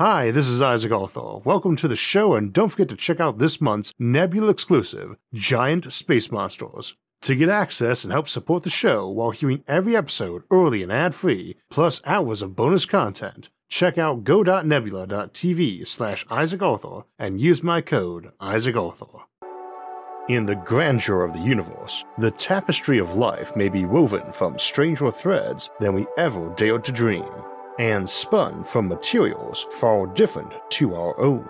Hi, 0.00 0.30
this 0.30 0.48
is 0.48 0.62
Isaac 0.62 0.92
Arthur. 0.92 1.40
Welcome 1.44 1.76
to 1.76 1.86
the 1.86 1.94
show, 1.94 2.32
and 2.32 2.54
don't 2.54 2.70
forget 2.70 2.88
to 2.88 2.96
check 2.96 3.20
out 3.20 3.36
this 3.36 3.60
month's 3.60 3.92
Nebula 3.98 4.48
exclusive, 4.48 5.14
Giant 5.34 5.92
Space 5.92 6.32
Monsters. 6.32 6.94
To 7.20 7.36
get 7.36 7.50
access 7.50 8.02
and 8.02 8.10
help 8.10 8.26
support 8.26 8.62
the 8.62 8.70
show 8.70 9.06
while 9.10 9.30
hearing 9.30 9.62
every 9.68 9.94
episode 9.94 10.44
early 10.50 10.82
and 10.82 10.90
ad 10.90 11.14
free, 11.14 11.56
plus 11.68 12.00
hours 12.06 12.40
of 12.40 12.56
bonus 12.56 12.86
content, 12.86 13.50
check 13.68 13.98
out 13.98 14.24
go.nebula.tv 14.24 15.86
slash 15.86 16.24
Isaac 16.30 16.62
Arthur 16.62 17.02
and 17.18 17.38
use 17.38 17.62
my 17.62 17.82
code 17.82 18.32
Isaac 18.40 18.76
Arthur. 18.76 19.26
In 20.30 20.46
the 20.46 20.56
grandeur 20.56 21.24
of 21.24 21.34
the 21.34 21.40
universe, 21.40 22.06
the 22.16 22.30
tapestry 22.30 22.98
of 22.98 23.16
life 23.16 23.54
may 23.54 23.68
be 23.68 23.84
woven 23.84 24.32
from 24.32 24.58
stranger 24.58 25.12
threads 25.12 25.68
than 25.78 25.92
we 25.92 26.06
ever 26.16 26.54
dared 26.56 26.84
to 26.84 26.92
dream 26.92 27.28
and 27.80 28.08
spun 28.08 28.62
from 28.62 28.86
materials 28.86 29.66
far 29.70 30.06
different 30.06 30.52
to 30.68 30.94
our 30.94 31.18
own. 31.18 31.48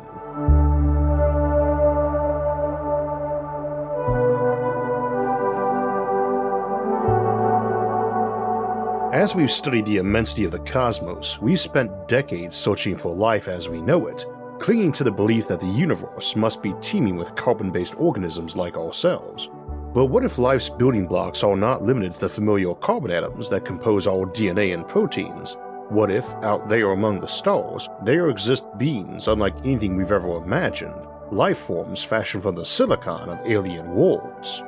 As 9.13 9.35
we've 9.35 9.51
studied 9.51 9.87
the 9.87 9.97
immensity 9.97 10.45
of 10.45 10.53
the 10.53 10.61
cosmos, 10.61 11.41
we've 11.41 11.59
spent 11.59 12.07
decades 12.07 12.57
searching 12.57 12.95
for 12.95 13.13
life 13.13 13.49
as 13.49 13.69
we 13.69 13.81
know 13.81 14.07
it, 14.07 14.25
clinging 14.61 14.93
to 14.93 15.03
the 15.03 15.11
belief 15.11 15.49
that 15.49 15.59
the 15.59 15.67
universe 15.67 16.37
must 16.37 16.63
be 16.63 16.75
teeming 16.81 17.17
with 17.17 17.35
carbon 17.35 17.73
based 17.73 17.99
organisms 17.99 18.55
like 18.55 18.77
ourselves. 18.77 19.51
But 19.93 20.07
what 20.07 20.25
if 20.25 20.39
life's 20.39 20.71
building 20.71 21.09
blocks 21.09 21.43
are 21.43 21.57
not 21.57 21.83
limited 21.83 22.13
to 22.13 22.21
the 22.21 22.29
familiar 22.29 22.73
carbon 22.75 23.11
atoms 23.11 23.49
that 23.49 23.65
compose 23.65 24.07
our 24.07 24.27
DNA 24.27 24.73
and 24.73 24.87
proteins? 24.87 25.57
What 25.91 26.13
if, 26.13 26.25
out 26.45 26.69
there 26.69 26.93
among 26.93 27.19
the 27.19 27.27
stars, 27.27 27.89
there 28.05 28.31
exist 28.31 28.65
beings 28.79 29.27
unlike 29.27 29.57
anything 29.65 29.97
we've 29.97 30.13
ever 30.13 30.37
imagined, 30.37 30.95
life 31.33 31.59
forms 31.59 32.01
fashioned 32.05 32.45
from 32.45 32.55
the 32.55 32.65
silicon 32.65 33.29
of 33.29 33.45
alien 33.45 33.93
worlds? 33.93 34.63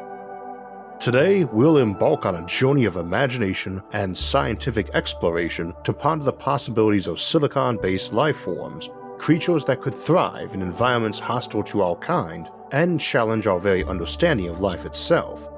Today, 0.98 1.44
we'll 1.44 1.78
embark 1.78 2.26
on 2.26 2.34
a 2.34 2.46
journey 2.46 2.86
of 2.86 2.96
imagination 2.96 3.80
and 3.92 4.18
scientific 4.18 4.92
exploration 4.94 5.72
to 5.84 5.92
ponder 5.92 6.24
the 6.24 6.32
possibilities 6.32 7.06
of 7.06 7.20
silicon 7.20 7.76
based 7.80 8.12
life 8.12 8.38
forms, 8.38 8.90
creatures 9.18 9.64
that 9.66 9.80
could 9.80 9.94
thrive 9.94 10.54
in 10.54 10.60
environments 10.60 11.20
hostile 11.20 11.62
to 11.62 11.82
our 11.82 11.96
kind 11.96 12.48
and 12.72 13.00
challenge 13.00 13.46
our 13.46 13.60
very 13.60 13.84
understanding 13.84 14.48
of 14.48 14.60
life 14.60 14.84
itself. 14.84 15.48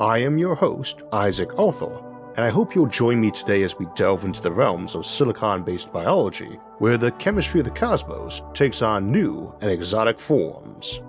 I 0.00 0.18
am 0.18 0.38
your 0.38 0.56
host, 0.56 1.02
Isaac 1.12 1.56
Arthur, 1.56 2.02
and 2.36 2.44
I 2.44 2.50
hope 2.50 2.74
you'll 2.74 2.86
join 2.86 3.20
me 3.20 3.30
today 3.30 3.62
as 3.62 3.78
we 3.78 3.86
delve 3.94 4.24
into 4.24 4.42
the 4.42 4.50
realms 4.50 4.94
of 4.94 5.06
silicon 5.06 5.62
based 5.62 5.92
biology, 5.92 6.58
where 6.78 6.96
the 6.96 7.12
chemistry 7.12 7.60
of 7.60 7.64
the 7.64 7.70
cosmos 7.70 8.42
takes 8.54 8.82
on 8.82 9.12
new 9.12 9.54
and 9.60 9.70
exotic 9.70 10.18
forms. 10.18 11.00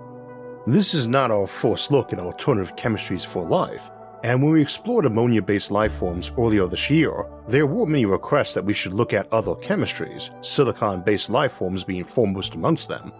This 0.66 0.94
is 0.94 1.06
not 1.06 1.30
our 1.30 1.46
first 1.46 1.90
look 1.90 2.12
at 2.12 2.20
alternative 2.20 2.76
chemistries 2.76 3.26
for 3.26 3.44
life, 3.44 3.90
and 4.22 4.40
when 4.40 4.52
we 4.52 4.62
explored 4.62 5.04
ammonia 5.04 5.42
based 5.42 5.70
life 5.70 5.92
forms 5.92 6.30
earlier 6.38 6.66
this 6.68 6.90
year, 6.90 7.26
there 7.48 7.66
were 7.66 7.86
many 7.86 8.06
requests 8.06 8.54
that 8.54 8.64
we 8.64 8.72
should 8.72 8.94
look 8.94 9.12
at 9.12 9.32
other 9.32 9.54
chemistries, 9.56 10.30
silicon 10.44 11.02
based 11.02 11.28
life 11.28 11.52
forms 11.52 11.82
being 11.82 12.04
foremost 12.04 12.54
amongst 12.54 12.88
them. 12.88 13.12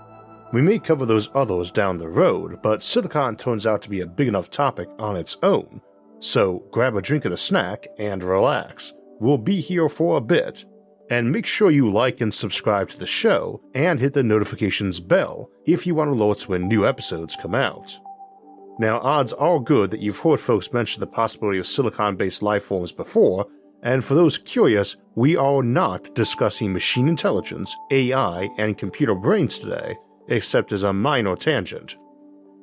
We 0.53 0.63
may 0.63 0.79
cover 0.79 1.07
those 1.07 1.31
others 1.35 1.73
down 1.73 1.99
the 1.99 2.09
road, 2.09 2.61
but 2.63 2.85
silicon 2.85 3.37
turns 3.37 3.67
out 3.67 3.83
to 3.83 3.91
be 3.91 4.03
a 4.03 4.07
big 4.07 4.29
enough 4.29 4.49
topic 4.49 4.89
on 5.01 5.17
its 5.17 5.39
own 5.43 5.81
so 6.21 6.65
grab 6.71 6.97
a 6.97 7.03
drink 7.03 7.25
and 7.25 7.35
a 7.35 7.39
snack 7.39 7.87
and 7.99 8.23
relax. 8.23 8.93
We'll 9.21 9.39
be 9.39 9.61
here 9.61 9.89
for 9.89 10.17
a 10.17 10.21
bit. 10.21 10.65
And 11.09 11.31
make 11.31 11.47
sure 11.47 11.71
you 11.71 11.91
like 11.91 12.21
and 12.21 12.35
subscribe 12.35 12.89
to 12.91 12.99
the 12.99 13.07
show 13.07 13.61
and 13.75 14.01
hit 14.01 14.13
the 14.13 14.25
notifications 14.25 14.99
bell 14.99 15.51
if 15.65 15.87
you 15.87 15.95
want 15.95 16.11
alerts 16.11 16.49
when 16.49 16.67
new 16.67 16.85
episodes 16.85 17.37
come 17.41 17.55
out. 17.55 17.97
Now, 18.79 18.99
odds 19.01 19.33
are 19.33 19.61
good 19.61 19.91
that 19.93 20.01
you've 20.01 20.19
heard 20.19 20.41
folks 20.41 20.73
mention 20.73 21.01
the 21.01 21.07
possibility 21.07 21.59
of 21.59 21.67
silicon 21.67 22.17
based 22.17 22.43
life 22.43 22.65
forms 22.65 22.93
before, 22.93 23.47
and 23.83 24.05
for 24.05 24.15
those 24.15 24.37
curious, 24.37 24.97
we 25.15 25.37
are 25.37 25.63
not 25.63 26.15
discussing 26.15 26.73
machine 26.73 27.09
intelligence, 27.09 27.75
AI, 27.91 28.49
and 28.59 28.77
computer 28.77 29.15
brains 29.15 29.59
today, 29.59 29.97
except 30.29 30.73
as 30.73 30.83
a 30.83 30.93
minor 30.93 31.37
tangent. 31.37 31.97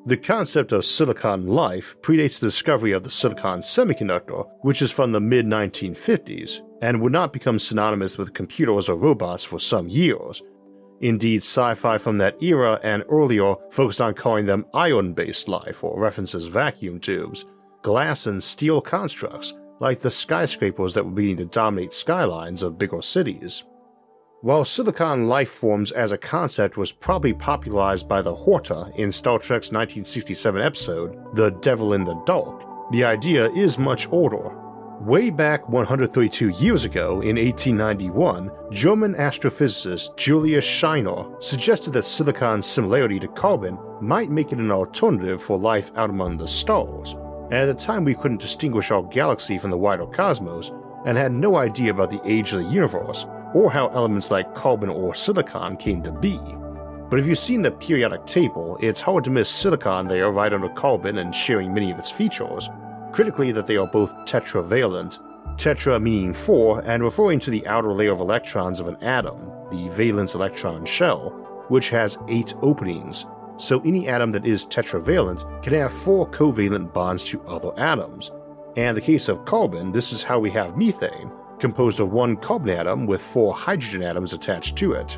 The 0.06 0.18
concept 0.18 0.74
of 0.74 0.86
silicon 0.86 1.48
life 1.48 1.96
predates 2.02 2.40
the 2.40 2.48
discovery 2.48 2.92
of 2.92 3.04
the 3.04 3.10
silicon 3.10 3.62
semiconductor, 3.62 4.46
which 4.60 4.82
is 4.82 4.92
from 4.92 5.14
the 5.14 5.22
mid 5.22 5.46
1950s, 5.46 6.60
and 6.82 7.02
would 7.02 7.14
not 7.14 7.32
become 7.32 7.58
synonymous 7.58 8.18
with 8.18 8.34
computers 8.34 8.90
or 8.90 8.98
robots 8.98 9.46
for 9.46 9.60
some 9.60 9.88
years. 9.88 10.44
Indeed, 11.00 11.38
sci 11.38 11.74
fi 11.76 11.98
from 11.98 12.18
that 12.18 12.42
era 12.44 12.82
and 12.84 13.06
earlier 13.10 13.56
focused 13.72 14.02
on 14.02 14.14
calling 14.14 14.46
them 14.46 14.66
ion 14.74 15.14
based 15.14 15.48
life 15.48 15.86
or 15.86 15.98
references 15.98 16.48
vacuum 16.48 17.00
tubes, 17.00 17.46
glass 17.82 18.28
and 18.28 18.44
steel 18.44 18.82
constructs, 18.82 19.54
like 19.80 20.02
the 20.02 20.12
skyscrapers 20.12 20.94
that 20.96 21.06
were 21.06 21.12
beginning 21.12 21.38
to 21.38 21.46
dominate 21.46 21.94
skylines 21.94 22.62
of 22.62 22.78
bigger 22.78 23.02
cities. 23.02 23.64
While 24.44 24.66
silicon 24.66 25.30
life 25.30 25.48
forms 25.48 25.94
as 25.94 26.12
a 26.12 26.18
concept 26.18 26.76
was 26.76 26.92
probably 26.92 27.32
popularized 27.32 28.10
by 28.10 28.22
the 28.22 28.36
Horta 28.36 28.92
in 28.96 29.10
Star 29.10 29.40
Trek's 29.40 29.72
1967 29.72 30.62
episode, 30.62 31.34
The 31.34 31.52
Devil 31.52 31.94
in 31.94 32.04
the 32.04 32.22
Dark, 32.26 32.92
the 32.92 33.06
idea 33.06 33.50
is 33.52 33.78
much 33.78 34.12
older. 34.12 34.52
Way 35.00 35.30
back 35.30 35.70
132 35.70 36.50
years 36.50 36.84
ago, 36.84 37.22
in 37.22 37.38
1891, 37.38 38.52
German 38.70 39.14
astrophysicist 39.14 40.18
Julius 40.18 40.66
Scheiner 40.66 41.42
suggested 41.42 41.94
that 41.94 42.04
silicon's 42.04 42.66
similarity 42.66 43.22
to 43.22 43.30
carbon 43.30 43.80
might 44.02 44.30
make 44.30 44.52
it 44.52 44.60
an 44.60 44.72
alternative 44.72 45.42
for 45.42 45.58
life 45.58 45.90
out 45.96 46.10
among 46.10 46.36
the 46.36 46.50
stars. 46.50 47.16
At 47.50 47.68
the 47.68 47.74
time, 47.74 48.04
we 48.04 48.14
couldn't 48.14 48.42
distinguish 48.42 48.92
our 48.92 49.04
galaxy 49.04 49.58
from 49.58 49.72
the 49.72 49.78
wider 49.78 50.06
cosmos 50.06 50.74
and 51.06 51.18
had 51.18 51.32
no 51.32 51.56
idea 51.56 51.92
about 51.92 52.12
the 52.12 52.22
age 52.30 52.52
of 52.52 52.60
the 52.60 52.70
universe, 52.70 53.26
or 53.54 53.72
how 53.72 53.88
elements 53.90 54.32
like 54.32 54.56
carbon 54.56 54.90
or 54.90 55.14
silicon 55.14 55.78
came 55.78 56.02
to 56.04 56.12
be. 56.12 56.40
But 57.10 57.20
if 57.20 57.28
you've 57.28 57.38
seen 57.38 57.62
the 57.62 57.72
periodic 57.72 58.26
table, 58.26 58.78
it's 58.82 59.02
hard 59.02 59.24
to 59.26 59.30
miss 59.30 59.50
silicon 59.50 60.08
there 60.08 60.32
right 60.32 60.52
under 60.52 60.70
carbon 60.70 61.20
and 61.20 61.34
sharing 61.34 61.74
many 61.74 61.92
of 61.92 62.00
its 62.00 62.10
features. 62.10 62.70
Critically, 63.12 63.52
that 63.52 63.68
they 63.68 63.78
are 63.78 63.86
both 63.86 64.12
tetravalent, 64.26 65.20
tetra 65.58 66.02
meaning 66.02 66.34
four 66.34 66.82
and 66.86 67.04
referring 67.04 67.40
to 67.42 67.52
the 67.52 67.66
outer 67.68 67.94
layer 67.94 68.12
of 68.12 68.20
electrons 68.20 68.80
of 68.80 68.88
an 68.88 68.98
atom, 69.04 69.52
the 69.70 69.88
valence 69.90 70.34
electron 70.34 70.86
shell, 70.86 71.30
which 71.68 71.90
has 71.90 72.18
eight 72.28 72.56
openings. 72.62 73.28
So 73.58 73.80
any 73.82 74.08
atom 74.08 74.32
that 74.32 74.48
is 74.48 74.66
tetravalent 74.66 75.62
can 75.62 75.74
have 75.74 75.94
four 75.94 76.28
covalent 76.28 76.92
bonds 76.94 77.26
to 77.26 77.42
other 77.44 77.72
atoms. 77.80 78.32
And 78.76 78.90
in 78.90 78.96
the 78.96 79.02
case 79.02 79.30
of 79.30 79.46
carbon, 79.46 79.92
this 79.92 80.12
is 80.12 80.24
how 80.24 80.40
we 80.40 80.50
have 80.52 80.76
methane, 80.76 81.32
composed 81.64 82.02
of 82.02 82.12
one 82.12 82.36
carbon 82.36 82.72
atom 82.72 83.06
with 83.06 83.22
four 83.22 83.54
hydrogen 83.54 84.04
atoms 84.04 84.34
attached 84.34 84.76
to 84.76 84.92
it. 84.92 85.18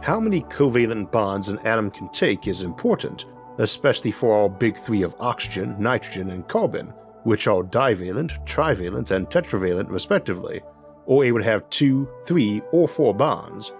How 0.00 0.20
many 0.20 0.42
covalent 0.42 1.10
bonds 1.10 1.48
an 1.48 1.58
atom 1.66 1.90
can 1.90 2.08
take 2.10 2.46
is 2.46 2.62
important, 2.62 3.24
especially 3.58 4.12
for 4.12 4.32
our 4.32 4.48
big 4.48 4.76
three 4.76 5.02
of 5.02 5.16
oxygen, 5.18 5.74
nitrogen, 5.80 6.30
and 6.30 6.46
carbon, 6.46 6.92
which 7.24 7.48
are 7.48 7.64
divalent, 7.64 8.30
trivalent, 8.46 9.10
and 9.10 9.26
tetravalent 9.26 9.90
respectively, 9.90 10.62
or 11.04 11.24
it 11.24 11.32
would 11.32 11.42
have 11.42 11.68
two, 11.68 12.08
three, 12.26 12.62
or 12.70 12.86
four 12.86 13.12
bonds. 13.12 13.72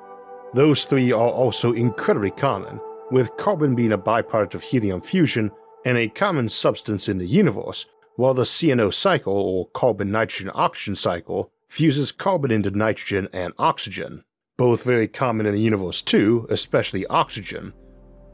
Those 0.54 0.86
three 0.86 1.12
are 1.12 1.30
also 1.30 1.72
incredibly 1.72 2.32
common, 2.32 2.80
with 3.12 3.36
carbon 3.36 3.76
being 3.76 3.92
a 3.92 3.98
byproduct 3.98 4.54
of 4.54 4.64
helium 4.64 5.00
fusion 5.00 5.52
and 5.84 5.96
a 5.96 6.08
common 6.08 6.48
substance 6.48 7.08
in 7.08 7.18
the 7.18 7.28
universe, 7.28 7.86
while 8.16 8.34
the 8.34 8.42
CNO 8.42 8.92
cycle, 8.92 9.34
or 9.34 9.68
carbon 9.68 10.10
nitrogen 10.10 10.50
oxygen 10.52 10.96
cycle, 10.96 11.52
fuses 11.68 12.12
carbon 12.12 12.50
into 12.50 12.70
nitrogen 12.70 13.28
and 13.32 13.52
oxygen, 13.58 14.24
both 14.56 14.82
very 14.82 15.08
common 15.08 15.46
in 15.46 15.54
the 15.54 15.60
universe 15.60 16.02
too, 16.02 16.46
especially 16.50 17.06
oxygen. 17.06 17.72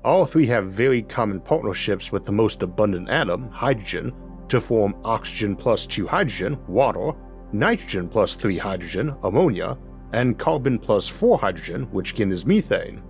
All 0.04 0.26
three 0.26 0.46
have 0.46 0.72
very 0.72 1.02
common 1.02 1.40
partnerships 1.40 2.10
with 2.10 2.24
the 2.24 2.32
most 2.32 2.62
abundant 2.62 3.08
atom, 3.08 3.48
hydrogen, 3.50 4.12
to 4.48 4.60
form 4.60 4.94
oxygen 5.04 5.56
plus 5.56 5.86
2 5.86 6.06
hydrogen, 6.06 6.58
water, 6.66 7.12
nitrogen 7.52 8.08
plus 8.08 8.34
3 8.34 8.58
hydrogen, 8.58 9.14
ammonia, 9.22 9.78
and 10.12 10.38
carbon 10.38 10.78
plus 10.78 11.08
4 11.08 11.38
hydrogen, 11.38 11.84
which 11.92 12.12
again 12.12 12.32
is 12.32 12.44
methane. 12.44 13.02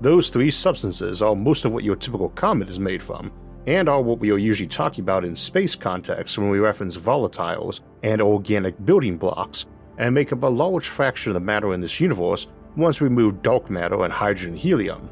Those 0.00 0.30
three 0.30 0.50
substances 0.50 1.20
are 1.20 1.36
most 1.36 1.64
of 1.64 1.72
what 1.72 1.84
your 1.84 1.96
typical 1.96 2.30
comet 2.30 2.70
is 2.70 2.80
made 2.80 3.02
from, 3.02 3.30
and 3.66 3.88
are 3.88 4.02
what 4.02 4.18
we 4.18 4.30
are 4.30 4.38
usually 4.38 4.68
talking 4.68 5.02
about 5.02 5.24
in 5.24 5.36
space 5.36 5.74
context 5.74 6.38
when 6.38 6.50
we 6.50 6.58
reference 6.58 6.96
volatiles 6.96 7.80
and 8.02 8.20
organic 8.20 8.84
building 8.84 9.16
blocks, 9.16 9.66
and 9.98 10.14
make 10.14 10.32
up 10.32 10.42
a 10.42 10.46
large 10.46 10.88
fraction 10.88 11.30
of 11.30 11.34
the 11.34 11.40
matter 11.40 11.74
in 11.74 11.80
this 11.80 12.00
universe 12.00 12.46
once 12.76 13.00
we 13.00 13.08
remove 13.08 13.42
dark 13.42 13.68
matter 13.68 14.02
and 14.04 14.12
hydrogen 14.12 14.56
helium. 14.56 15.10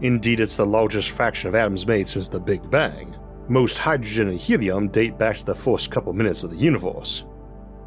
Indeed, 0.00 0.40
it's 0.40 0.56
the 0.56 0.66
largest 0.66 1.10
fraction 1.10 1.48
of 1.48 1.54
atoms 1.54 1.86
made 1.86 2.08
since 2.08 2.28
the 2.28 2.40
Big 2.40 2.68
Bang. 2.70 3.16
Most 3.48 3.78
hydrogen 3.78 4.28
and 4.28 4.38
helium 4.38 4.88
date 4.88 5.18
back 5.18 5.38
to 5.38 5.44
the 5.44 5.54
first 5.54 5.90
couple 5.90 6.12
minutes 6.12 6.44
of 6.44 6.50
the 6.50 6.56
universe. 6.56 7.24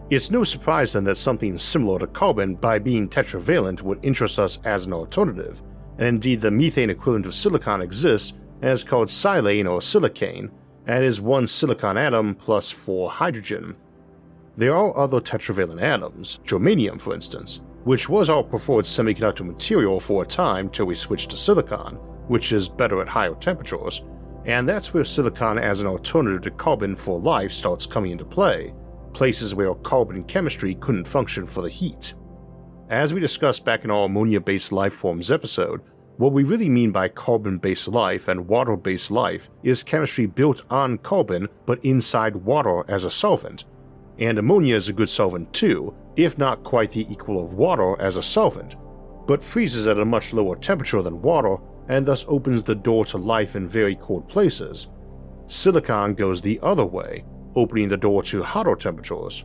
It's 0.10 0.30
no 0.30 0.44
surprise 0.44 0.94
then 0.94 1.04
that 1.06 1.18
something 1.18 1.58
similar 1.58 2.00
to 2.00 2.08
carbon 2.08 2.56
by 2.56 2.80
being 2.80 3.10
tetravalent 3.10 3.82
would 3.82 4.04
interest 4.04 4.38
us 4.38 4.60
as 4.64 4.86
an 4.86 4.94
alternative, 4.94 5.62
and 5.98 6.08
indeed 6.08 6.42
the 6.42 6.52
methane 6.52 6.90
equivalent 6.90 7.26
of 7.26 7.34
silicon 7.34 7.82
exists 7.82 8.34
and 8.66 8.74
is 8.74 8.84
called 8.84 9.08
silane 9.08 9.72
or 9.72 9.80
silicane, 9.80 10.50
and 10.88 11.06
is 11.06 11.22
one 11.22 11.46
silicon 11.46 12.00
atom 12.00 12.34
plus 12.34 12.72
four 12.72 13.12
hydrogen. 13.12 13.76
There 14.58 14.76
are 14.76 14.98
other 14.98 15.22
tetravalent 15.22 15.84
atoms, 15.84 16.40
germanium 16.44 17.00
for 17.00 17.14
instance, 17.14 17.62
which 17.84 18.10
was 18.10 18.28
our 18.28 18.42
preferred 18.42 18.86
semiconductor 18.86 19.46
material 19.46 20.00
for 20.00 20.24
a 20.24 20.26
time 20.26 20.70
till 20.70 20.88
we 20.88 20.96
switched 20.96 21.30
to 21.30 21.38
silicon, 21.38 21.98
which 22.28 22.54
is 22.54 22.68
better 22.68 23.04
at 23.04 23.08
higher 23.08 23.36
temperatures, 23.36 24.02
and 24.46 24.68
that's 24.68 24.96
where 24.96 25.06
silicon 25.06 25.60
as 25.60 25.82
an 25.82 25.88
alternative 25.88 26.42
to 26.42 26.50
carbon 26.50 26.96
for 26.96 27.20
life 27.20 27.54
starts 27.54 27.86
coming 27.86 28.14
into 28.14 28.26
play, 28.26 28.74
places 29.14 29.54
where 29.54 29.76
carbon 29.76 30.24
chemistry 30.24 30.74
couldn't 30.74 31.06
function 31.06 31.46
for 31.46 31.62
the 31.62 31.70
heat. 31.70 32.16
As 32.90 33.14
we 33.14 33.20
discussed 33.20 33.64
back 33.64 33.84
in 33.84 33.92
our 33.92 34.06
ammonia 34.06 34.40
based 34.40 34.72
life 34.72 34.94
forms 34.94 35.30
episode, 35.32 35.82
what 36.18 36.32
we 36.32 36.44
really 36.44 36.70
mean 36.70 36.92
by 36.92 37.10
carbon 37.10 37.58
based 37.58 37.88
life 37.90 38.28
and 38.28 38.48
water 38.48 38.78
based 38.78 39.12
life 39.12 39.50
is 39.64 39.84
chemistry 39.84 40.26
built 40.26 40.64
on 40.70 40.98
carbon 40.98 41.48
but 41.66 41.84
inside 41.84 42.36
water 42.36 42.84
as 42.88 43.04
a 43.04 43.12
solvent. 43.12 43.66
And 44.18 44.38
ammonia 44.38 44.76
is 44.76 44.88
a 44.88 44.94
good 44.94 45.10
solvent 45.10 45.52
too, 45.54 45.94
if 46.16 46.38
not 46.38 46.64
quite 46.64 46.92
the 46.92 47.12
equal 47.12 47.44
of 47.44 47.54
water 47.54 48.00
as 48.02 48.16
a 48.16 48.24
solvent, 48.24 48.76
but 49.28 49.44
freezes 49.44 49.88
at 49.88 50.00
a 50.00 50.06
much 50.06 50.32
lower 50.32 50.56
temperature 50.56 51.02
than 51.02 51.22
water 51.22 51.58
and 51.90 52.06
thus 52.06 52.26
opens 52.30 52.64
the 52.64 52.76
door 52.76 53.04
to 53.06 53.18
life 53.18 53.56
in 53.56 53.68
very 53.68 53.96
cold 53.96 54.28
places. 54.30 54.88
Silicon 55.48 56.14
goes 56.16 56.42
the 56.42 56.60
other 56.64 56.86
way, 56.86 57.26
opening 57.56 57.90
the 57.90 57.98
door 57.98 58.24
to 58.24 58.42
hotter 58.42 58.76
temperatures. 58.76 59.44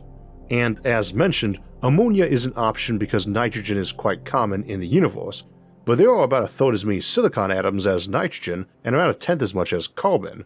And 0.49 0.85
as 0.85 1.13
mentioned, 1.13 1.59
ammonia 1.83 2.25
is 2.25 2.45
an 2.45 2.53
option 2.55 2.97
because 2.97 3.27
nitrogen 3.27 3.77
is 3.77 3.91
quite 3.91 4.25
common 4.25 4.63
in 4.63 4.79
the 4.79 4.87
universe, 4.87 5.43
but 5.85 5.97
there 5.97 6.13
are 6.13 6.23
about 6.23 6.43
a 6.43 6.47
third 6.47 6.73
as 6.73 6.85
many 6.85 7.01
silicon 7.01 7.51
atoms 7.51 7.87
as 7.87 8.07
nitrogen 8.07 8.65
and 8.83 8.95
around 8.95 9.09
a 9.09 9.13
tenth 9.13 9.41
as 9.41 9.55
much 9.55 9.73
as 9.73 9.87
carbon. 9.87 10.45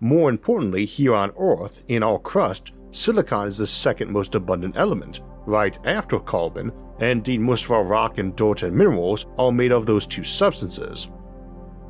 More 0.00 0.30
importantly, 0.30 0.84
here 0.84 1.14
on 1.14 1.32
Earth, 1.38 1.82
in 1.88 2.02
our 2.02 2.18
crust, 2.18 2.72
silicon 2.90 3.48
is 3.48 3.58
the 3.58 3.66
second 3.66 4.10
most 4.10 4.34
abundant 4.34 4.76
element, 4.76 5.20
right 5.46 5.76
after 5.84 6.18
carbon, 6.20 6.72
and 7.00 7.10
indeed 7.10 7.40
most 7.40 7.64
of 7.64 7.72
our 7.72 7.84
rock 7.84 8.18
and 8.18 8.36
dirt 8.36 8.62
and 8.62 8.76
minerals 8.76 9.26
are 9.38 9.50
made 9.50 9.72
of 9.72 9.86
those 9.86 10.06
two 10.06 10.24
substances. 10.24 11.08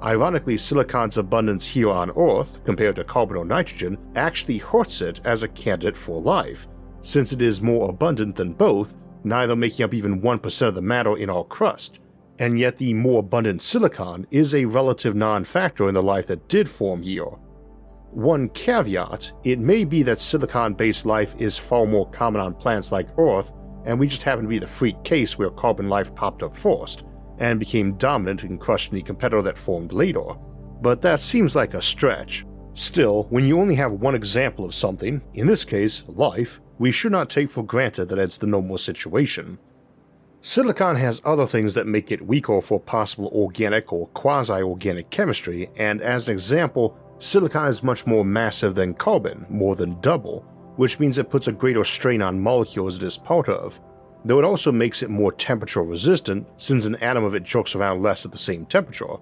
Ironically, 0.03 0.57
silicon's 0.57 1.19
abundance 1.19 1.67
here 1.67 1.91
on 1.91 2.11
Earth, 2.17 2.65
compared 2.65 2.97
to 2.97 3.05
carbon 3.05 3.37
or 3.37 3.45
nitrogen, 3.45 3.99
actually 4.15 4.59
hurts 4.59 5.03
it 5.03 5.21
as 5.25 5.43
a 5.43 5.49
candidate 5.49 5.97
for 5.97 6.23
life, 6.23 6.69
since 7.03 7.33
it 7.33 7.43
is 7.43 7.61
more 7.61 7.91
abundant 7.91 8.37
than 8.37 8.53
both, 8.53 8.97
neither 9.25 9.57
making 9.57 9.85
up 9.85 9.93
even 9.93 10.23
1% 10.23 10.69
of 10.69 10.75
the 10.75 10.83
matter 10.83 11.17
in 11.17 11.29
our 11.29 11.45
crust, 11.45 11.99
and 12.39 12.59
yet 12.59 12.77
the 12.77 12.95
more 12.95 13.21
abundant 13.21 13.63
silicon 13.63 14.27
is 14.31 14.55
a 14.55 14.65
relative 14.65 15.15
non 15.15 15.45
factor 15.45 15.89
in 15.89 15.95
the 15.95 16.03
life 16.03 16.27
that 16.29 16.49
did 16.49 16.69
form 16.69 17.03
here. 17.03 17.27
One 18.11 18.49
caveat 18.51 19.33
it 19.45 19.59
may 19.59 19.85
be 19.85 20.03
that 20.05 20.19
silicon 20.19 20.75
based 20.75 21.05
life 21.05 21.35
is 21.39 21.59
far 21.59 21.87
more 21.87 22.09
common 22.11 22.41
on 22.41 22.55
planets 22.55 22.93
like 22.93 23.19
Earth, 23.19 23.53
and 23.85 23.99
we 23.99 24.07
just 24.07 24.23
happen 24.23 24.45
to 24.45 24.49
be 24.49 24.59
the 24.59 24.67
freak 24.67 25.03
case 25.05 25.39
where 25.39 25.51
carbon 25.51 25.89
life 25.89 26.15
popped 26.15 26.43
up 26.43 26.57
first, 26.57 27.05
and 27.39 27.61
became 27.61 27.97
dominant 27.99 28.43
and 28.43 28.61
crushed 28.61 28.93
any 28.93 29.03
competitor 29.03 29.43
that 29.43 29.59
formed 29.59 29.93
later. 29.93 30.25
But 30.81 31.03
that 31.03 31.21
seems 31.21 31.57
like 31.57 31.75
a 31.75 31.83
stretch. 31.83 32.45
Still, 32.75 33.25
when 33.31 33.45
you 33.45 33.61
only 33.61 33.75
have 33.75 33.93
one 33.93 34.15
example 34.15 34.65
of 34.65 34.75
something, 34.75 35.21
in 35.35 35.47
this 35.47 35.65
case, 35.65 36.05
life, 36.07 36.61
we 36.79 36.93
should 36.93 37.13
not 37.13 37.29
take 37.29 37.51
for 37.51 37.65
granted 37.65 38.09
that 38.09 38.19
it's 38.19 38.39
the 38.39 38.47
normal 38.47 38.79
situation. 38.79 39.59
Silicon 40.41 40.95
has 40.97 41.21
other 41.25 41.47
things 41.47 41.75
that 41.75 41.89
make 41.89 42.13
it 42.13 42.25
weaker 42.27 42.61
for 42.61 42.79
possible 42.79 43.29
organic 43.35 43.93
or 43.93 44.07
quasi 44.09 44.63
organic 44.63 45.11
chemistry, 45.11 45.69
and 45.77 46.01
as 46.01 46.29
an 46.29 46.33
example, 46.33 46.97
silicon 47.19 47.67
is 47.67 47.83
much 47.83 48.07
more 48.07 48.25
massive 48.25 48.77
than 48.77 48.95
carbon, 48.95 49.45
more 49.49 49.75
than 49.75 50.01
double, 50.01 50.43
which 50.77 51.01
means 51.01 51.19
it 51.19 51.29
puts 51.31 51.49
a 51.49 51.53
greater 51.53 51.83
strain 51.83 52.23
on 52.23 52.41
molecules 52.41 53.03
it 53.03 53.07
is 53.07 53.19
part 53.19 53.49
of, 53.49 53.81
though 54.25 54.39
it 54.39 54.45
also 54.45 54.71
makes 54.71 55.03
it 55.03 55.11
more 55.11 55.33
temperature 55.33 55.83
resistant 55.83 56.47
since 56.57 56.87
an 56.87 56.95
atom 56.97 57.25
of 57.25 57.35
it 57.35 57.43
jerks 57.43 57.75
around 57.75 58.01
less 58.01 58.25
at 58.25 58.31
the 58.31 58.39
same 58.39 58.65
temperature. 58.65 59.17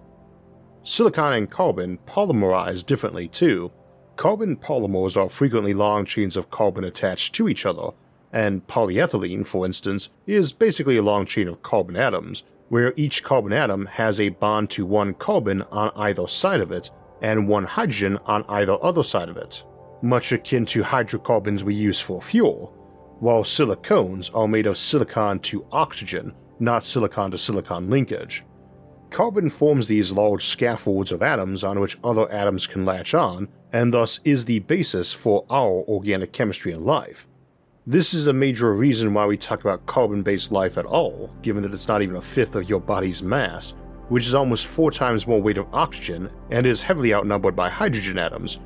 Silicon 0.83 1.33
and 1.33 1.51
carbon 1.51 1.99
polymerize 2.07 2.85
differently 2.85 3.27
too. 3.27 3.73
Carbon 4.17 4.55
polymers 4.55 5.17
are 5.17 5.31
frequently 5.31 5.73
long 5.73 6.05
chains 6.05 6.37
of 6.37 6.51
carbon 6.51 6.85
attached 6.85 7.35
to 7.35 7.49
each 7.49 7.65
other, 7.65 7.89
and 8.37 8.67
polyethylene, 8.67 9.47
for 9.47 9.65
instance, 9.65 10.11
is 10.27 10.53
basically 10.53 10.99
a 10.99 11.03
long 11.03 11.25
chain 11.25 11.49
of 11.49 11.63
carbon 11.63 11.97
atoms, 11.97 12.45
where 12.69 12.93
each 12.95 13.25
carbon 13.25 13.51
atom 13.51 13.87
has 13.87 14.21
a 14.21 14.29
bond 14.29 14.69
to 14.69 14.85
one 14.85 15.15
carbon 15.15 15.63
on 15.73 15.91
either 15.97 16.29
side 16.29 16.61
of 16.61 16.71
it 16.71 16.91
and 17.23 17.49
one 17.49 17.65
hydrogen 17.65 18.19
on 18.27 18.45
either 18.51 18.77
other 18.85 19.03
side 19.03 19.31
of 19.31 19.39
it, 19.39 19.65
much 20.03 20.33
akin 20.33 20.67
to 20.67 20.83
hydrocarbons 20.83 21.65
we 21.65 21.75
use 21.75 21.99
for 21.99 22.21
fuel, 22.21 22.75
while 23.21 23.43
silicones 23.43 24.31
are 24.35 24.47
made 24.47 24.67
of 24.67 24.77
silicon 24.77 25.39
to 25.39 25.65
oxygen, 25.73 26.35
not 26.61 26.85
silicon 26.85 27.31
to 27.31 27.39
silicon 27.39 27.89
linkage. 27.89 28.45
Carbon 29.09 29.49
forms 29.49 29.89
these 29.89 30.13
large 30.13 30.45
scaffolds 30.45 31.11
of 31.11 31.23
atoms 31.23 31.65
on 31.65 31.81
which 31.81 31.97
other 32.05 32.31
atoms 32.31 32.67
can 32.67 32.85
latch 32.85 33.15
on, 33.15 33.49
and 33.73 33.95
thus 33.95 34.21
is 34.25 34.45
the 34.45 34.59
basis 34.59 35.11
for 35.11 35.47
our 35.49 35.83
organic 35.89 36.35
chemistry 36.35 36.73
and 36.73 36.85
life. 36.85 37.27
This 37.89 38.15
is 38.15 38.27
a 38.27 38.33
major 38.33 38.75
reason 38.75 39.15
why 39.15 39.27
we 39.27 39.37
talk 39.37 39.61
about 39.61 39.87
carbon 39.87 40.25
based 40.25 40.51
life 40.51 40.77
at 40.77 40.87
all, 40.87 41.31
given 41.41 41.63
that 41.63 41.73
it's 41.73 41.87
not 41.87 42.03
even 42.03 42.17
a 42.17 42.21
fifth 42.21 42.57
of 42.57 42.69
your 42.69 42.81
body's 42.81 43.23
mass, 43.23 43.75
which 44.09 44.27
is 44.27 44.35
almost 44.35 44.67
four 44.67 44.91
times 44.91 45.29
more 45.29 45.41
weight 45.41 45.57
of 45.57 45.73
oxygen 45.73 46.29
and 46.51 46.67
is 46.67 46.83
heavily 46.83 47.15
outnumbered 47.15 47.55
by 47.55 47.69
hydrogen 47.69 48.19
atoms. 48.19 48.59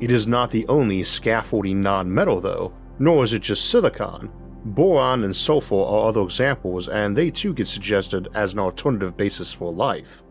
It 0.00 0.10
is 0.10 0.26
not 0.26 0.50
the 0.50 0.66
only 0.68 1.04
scaffolding 1.04 1.82
non 1.82 2.10
metal, 2.10 2.40
though, 2.40 2.72
nor 2.98 3.22
is 3.22 3.34
it 3.34 3.42
just 3.42 3.68
silicon. 3.68 4.30
Boron 4.64 5.24
and 5.24 5.36
sulfur 5.36 5.74
are 5.74 6.08
other 6.08 6.22
examples, 6.22 6.88
and 6.88 7.14
they 7.14 7.30
too 7.30 7.52
get 7.52 7.68
suggested 7.68 8.28
as 8.32 8.54
an 8.54 8.60
alternative 8.60 9.14
basis 9.14 9.52
for 9.52 9.74
life. 9.74 10.22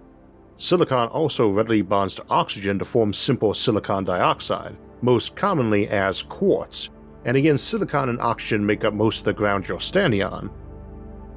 Silicon 0.58 1.08
also 1.10 1.52
readily 1.52 1.84
bonds 1.84 2.16
to 2.16 2.26
oxygen 2.32 2.80
to 2.80 2.86
form 2.86 3.14
simple 3.14 3.54
silicon 3.54 4.04
dioxide, 4.04 4.76
most 5.04 5.36
commonly 5.36 5.88
as 5.88 6.24
quartz, 6.24 6.90
and 7.26 7.38
again, 7.38 7.58
silicon 7.58 8.10
and 8.10 8.20
oxygen 8.22 8.66
make 8.66 8.84
up 8.84 8.94
most 8.94 9.20
of 9.20 9.26
the 9.26 9.34
ground 9.34 9.68
you're 9.68 9.80
standing 9.80 10.24
on. 10.24 10.52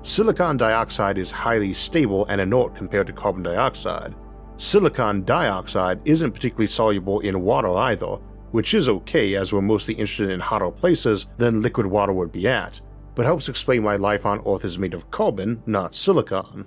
Silicon 0.03 0.56
dioxide 0.56 1.19
is 1.19 1.31
highly 1.31 1.73
stable 1.73 2.27
and 2.27 2.41
inert 2.41 2.75
compared 2.75 3.06
to 3.06 3.12
carbon 3.12 3.43
dioxide. 3.43 4.15
Silicon 4.56 5.25
dioxide 5.25 6.01
isn't 6.05 6.32
particularly 6.32 6.69
soluble 6.69 7.20
in 7.20 7.43
water 7.43 7.75
either, 7.77 8.19
which 8.53 8.75
is 8.75 8.89
okay 8.89 9.34
as 9.34 9.53
we're 9.53 9.60
mostly 9.60 9.94
interested 9.94 10.31
in 10.31 10.41
hotter 10.41 10.70
places 10.70 11.27
than 11.39 11.60
liquid 11.60 11.87
water 11.87 12.13
would 12.13 12.32
be 12.32 12.49
at, 12.49 12.81
but 13.15 13.27
helps 13.27 13.49
explain 13.49 13.82
why 13.82 13.96
life 13.96 14.25
on 14.25 14.41
Earth 14.46 14.65
is 14.65 14.79
made 14.79 14.94
of 14.94 15.10
carbon, 15.10 15.63
not 15.67 15.94
silicon. 15.94 16.67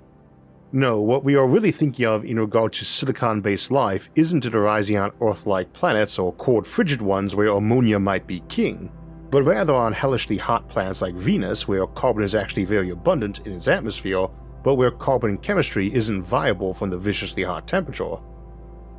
No, 0.72 1.02
what 1.02 1.24
we 1.24 1.36
are 1.36 1.48
really 1.48 1.72
thinking 1.72 2.06
of 2.06 2.26
in 2.26 2.40
regard 2.40 2.74
to 2.74 2.86
silicon 2.86 3.42
based 3.42 3.72
life 3.72 4.10
isn't 4.16 4.46
it 4.46 4.54
arising 4.54 4.98
on 4.98 5.12
Earth 5.22 5.48
like 5.48 5.74
planets 5.74 6.20
or 6.20 6.34
cold 6.34 6.68
frigid 6.68 7.02
ones 7.02 7.36
where 7.36 7.48
ammonia 7.48 8.00
might 8.00 8.28
be 8.28 8.42
king 8.42 8.92
but 9.32 9.44
rather 9.44 9.74
on 9.74 9.94
hellishly 9.94 10.38
hot 10.38 10.68
planets 10.70 11.02
like 11.02 11.14
Venus, 11.14 11.68
where 11.68 11.86
carbon 11.88 12.24
is 12.24 12.36
actually 12.36 12.66
very 12.66 12.90
abundant 12.90 13.46
in 13.46 13.54
its 13.54 13.68
atmosphere, 13.68 14.28
but 14.64 14.76
where 14.76 14.92
carbon 14.92 15.38
chemistry 15.38 15.94
isn't 15.94 16.24
viable 16.24 16.74
from 16.74 16.90
the 16.90 16.98
viciously 16.98 17.44
hot 17.44 17.68
temperature. 17.68 18.16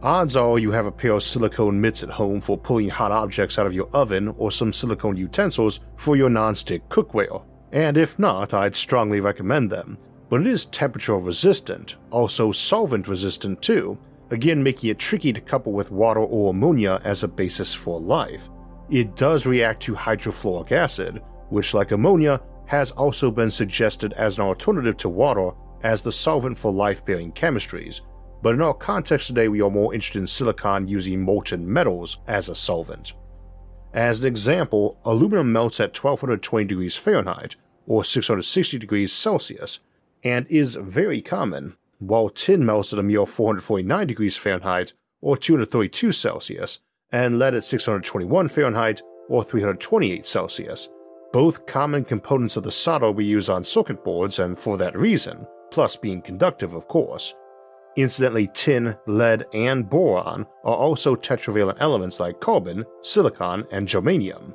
Odds 0.03 0.37
are 0.37 0.59
you 0.59 0.71
have 0.71 0.87
a 0.87 0.93
pair 0.93 1.13
of 1.13 1.23
silicone 1.23 1.79
mitts 1.81 2.03
at 2.03 2.09
home 2.09 2.41
for 2.41 2.57
pulling 2.57 2.89
hot 2.89 3.13
objects 3.13 3.59
out 3.59 3.67
of 3.67 3.75
your 3.75 3.91
oven 3.93 4.29
or 4.39 4.51
some 4.51 4.73
silicone 4.73 5.17
utensils 5.17 5.81
for 5.97 6.17
your 6.17 6.31
non-stick 6.31 6.89
cookware, 6.89 7.43
and 7.73 7.99
if 7.99 8.19
not, 8.19 8.55
I'd 8.55 8.77
strongly 8.77 9.21
recommend 9.21 9.71
them. 9.71 9.99
But 10.31 10.43
it 10.43 10.47
is 10.47 10.67
temperature 10.67 11.19
resistant, 11.19 11.97
also 12.11 12.53
solvent 12.53 13.09
resistant 13.09 13.61
too, 13.61 13.99
again 14.31 14.63
making 14.63 14.91
it 14.91 14.99
tricky 14.99 15.33
to 15.33 15.41
couple 15.41 15.73
with 15.73 15.91
water 15.91 16.21
or 16.21 16.51
ammonia 16.51 17.01
as 17.05 17.23
a 17.23 17.29
basis 17.29 17.75
for 17.75 18.01
life 18.01 18.49
it 18.91 19.17
does 19.17 19.47
react 19.47 19.83
to 19.85 19.95
hydrofluoric 19.95 20.73
acid, 20.73 21.23
which, 21.49 21.75
like 21.75 21.93
ammonia, 21.93 22.41
has 22.67 22.91
also 22.93 23.31
been 23.31 23.51
suggested 23.51 24.13
as 24.15 24.39
an 24.39 24.45
alternative 24.45 24.97
to 24.97 25.09
water 25.09 25.51
as 25.83 26.03
the 26.03 26.13
solvent 26.13 26.59
for 26.59 26.73
life 26.73 27.05
bearing 27.05 27.33
chemistries, 27.33 28.03
but 28.43 28.55
in 28.55 28.63
our 28.63 28.75
context 28.75 29.27
today, 29.27 29.49
we 29.49 29.61
are 29.61 29.71
more 29.71 29.93
interested 29.95 30.19
in 30.19 30.27
silicon 30.27 30.89
using 30.89 31.23
molten 31.23 31.71
metals 31.71 32.19
as 32.27 32.49
a 32.49 32.55
solvent. 32.55 33.13
As 33.93 34.21
an 34.21 34.29
example, 34.29 34.99
aluminum 35.05 35.53
melts 35.53 35.81
at 35.81 35.97
1220 35.97 36.67
degrees 36.67 36.97
Fahrenheit 36.97 37.57
or 37.87 38.05
660 38.05 38.79
degrees 38.79 39.13
Celsius 39.13 39.81
and 40.23 40.47
is 40.49 40.77
very 40.77 41.21
common, 41.21 41.77
while 41.99 42.29
tin 42.29 42.65
melts 42.65 42.93
at 42.93 42.99
a 42.99 43.03
mere 43.03 43.27
449 43.27 44.07
degrees 44.07 44.37
Fahrenheit 44.37 44.93
or 45.21 45.37
232 45.37 46.13
Celsius 46.13 46.79
and 47.13 47.39
lead 47.39 47.55
at 47.55 47.65
621 47.65 48.49
Fahrenheit 48.49 49.03
or 49.29 49.45
328 49.45 50.27
Celsius, 50.27 50.89
both 51.33 51.67
common 51.67 52.05
components 52.05 52.57
of 52.57 52.65
the 52.65 52.73
solder 52.73 53.11
we 53.11 53.25
use 53.25 53.49
on 53.49 53.65
circuit 53.65 54.03
boards, 54.05 54.39
and 54.39 54.59
for 54.59 54.77
that 54.77 54.97
reason, 54.97 55.47
plus 55.71 55.97
being 55.97 56.21
conductive, 56.21 56.75
of 56.75 56.89
course. 56.89 57.35
Incidentally, 57.97 58.49
tin, 58.55 58.97
lead, 59.07 59.47
and 59.53 59.89
boron 59.89 60.47
are 60.65 60.77
also 60.77 61.17
tetravalent 61.17 61.77
elements 61.81 62.21
like 62.21 62.41
carbon, 62.41 62.85
silicon, 63.03 63.65
and 63.71 63.89
germanium. 63.89 64.55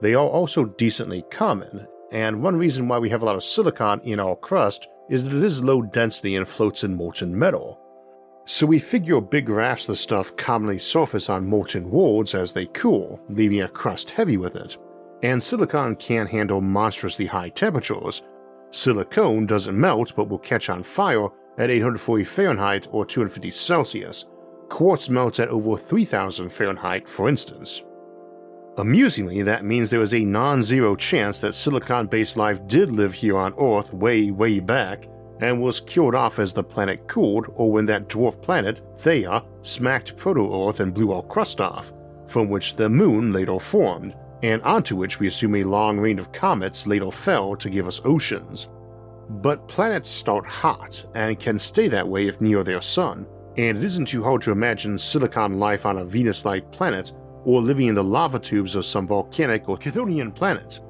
They 0.00 0.14
are 0.14 0.26
also 0.26 0.64
decently 0.64 1.24
common, 1.30 1.86
and 2.12 2.42
one 2.42 2.56
reason 2.56 2.88
why 2.88 2.98
we 2.98 3.10
have 3.10 3.22
a 3.22 3.24
lot 3.24 3.36
of 3.36 3.44
silicon 3.44 4.00
in 4.00 4.18
our 4.18 4.36
crust 4.36 4.88
is 5.10 5.28
that 5.28 5.36
it 5.36 5.42
is 5.42 5.62
low 5.62 5.82
density 5.82 6.36
and 6.36 6.48
floats 6.48 6.84
in 6.84 6.96
molten 6.96 7.38
metal. 7.38 7.78
So 8.44 8.66
we 8.66 8.78
figure 8.78 9.20
big 9.20 9.48
rafts 9.48 9.84
of 9.84 9.92
the 9.92 9.96
stuff 9.96 10.36
commonly 10.36 10.78
surface 10.78 11.30
on 11.30 11.48
molten 11.48 11.90
worlds 11.90 12.34
as 12.34 12.52
they 12.52 12.66
cool, 12.66 13.20
leaving 13.28 13.62
a 13.62 13.68
crust 13.68 14.10
heavy 14.10 14.36
with 14.36 14.56
it. 14.56 14.76
And 15.22 15.42
silicon 15.42 15.96
can 15.96 16.26
handle 16.26 16.60
monstrously 16.60 17.26
high 17.26 17.50
temperatures. 17.50 18.22
Silicone 18.70 19.46
doesn't 19.46 19.78
melt 19.78 20.14
but 20.16 20.28
will 20.28 20.38
catch 20.38 20.70
on 20.70 20.82
fire 20.82 21.28
at 21.58 21.70
840 21.70 22.24
Fahrenheit 22.24 22.88
or 22.90 23.04
250 23.04 23.50
Celsius. 23.50 24.26
Quartz 24.68 25.10
melts 25.10 25.40
at 25.40 25.48
over 25.48 25.76
3000 25.76 26.50
Fahrenheit, 26.50 27.08
for 27.08 27.28
instance. 27.28 27.82
Amusingly, 28.78 29.42
that 29.42 29.64
means 29.64 29.90
there 29.90 30.02
is 30.02 30.14
a 30.14 30.24
non 30.24 30.62
zero 30.62 30.96
chance 30.96 31.40
that 31.40 31.54
silicon 31.54 32.06
based 32.06 32.36
life 32.36 32.66
did 32.66 32.90
live 32.92 33.12
here 33.12 33.36
on 33.36 33.52
Earth 33.60 33.92
way, 33.92 34.30
way 34.30 34.60
back, 34.60 35.06
and 35.40 35.60
was 35.60 35.80
killed 35.80 36.14
off 36.14 36.38
as 36.38 36.52
the 36.52 36.62
planet 36.62 37.08
cooled 37.08 37.46
or 37.54 37.72
when 37.72 37.86
that 37.86 38.08
dwarf 38.08 38.40
planet, 38.42 38.82
Theia, 38.96 39.44
smacked 39.62 40.16
Proto 40.16 40.68
Earth 40.68 40.80
and 40.80 40.94
blew 40.94 41.12
our 41.12 41.22
crust 41.22 41.60
off, 41.60 41.92
from 42.26 42.48
which 42.48 42.76
the 42.76 42.88
moon 42.88 43.32
later 43.32 43.58
formed, 43.58 44.14
and 44.42 44.62
onto 44.62 44.96
which 44.96 45.18
we 45.18 45.26
assume 45.26 45.56
a 45.56 45.64
long 45.64 45.98
rain 45.98 46.18
of 46.18 46.32
comets 46.32 46.86
later 46.86 47.10
fell 47.10 47.56
to 47.56 47.70
give 47.70 47.86
us 47.86 48.02
oceans. 48.04 48.68
But 49.28 49.68
planets 49.68 50.10
start 50.10 50.46
hot 50.46 51.04
and 51.14 51.38
can 51.38 51.58
stay 51.58 51.88
that 51.88 52.08
way 52.08 52.26
if 52.26 52.40
near 52.40 52.64
their 52.64 52.80
sun, 52.80 53.26
and 53.56 53.78
it 53.78 53.84
isn't 53.84 54.06
too 54.06 54.22
hard 54.22 54.42
to 54.42 54.52
imagine 54.52 54.98
silicon 54.98 55.58
life 55.58 55.86
on 55.86 55.98
a 55.98 56.04
Venus 56.04 56.44
like 56.44 56.70
planet 56.72 57.12
or 57.44 57.60
living 57.60 57.86
in 57.86 57.94
the 57.94 58.04
lava 58.04 58.38
tubes 58.38 58.74
of 58.74 58.84
some 58.84 59.06
volcanic 59.06 59.68
or 59.68 59.78
Chthonian 59.78 60.34
planet. 60.34 60.80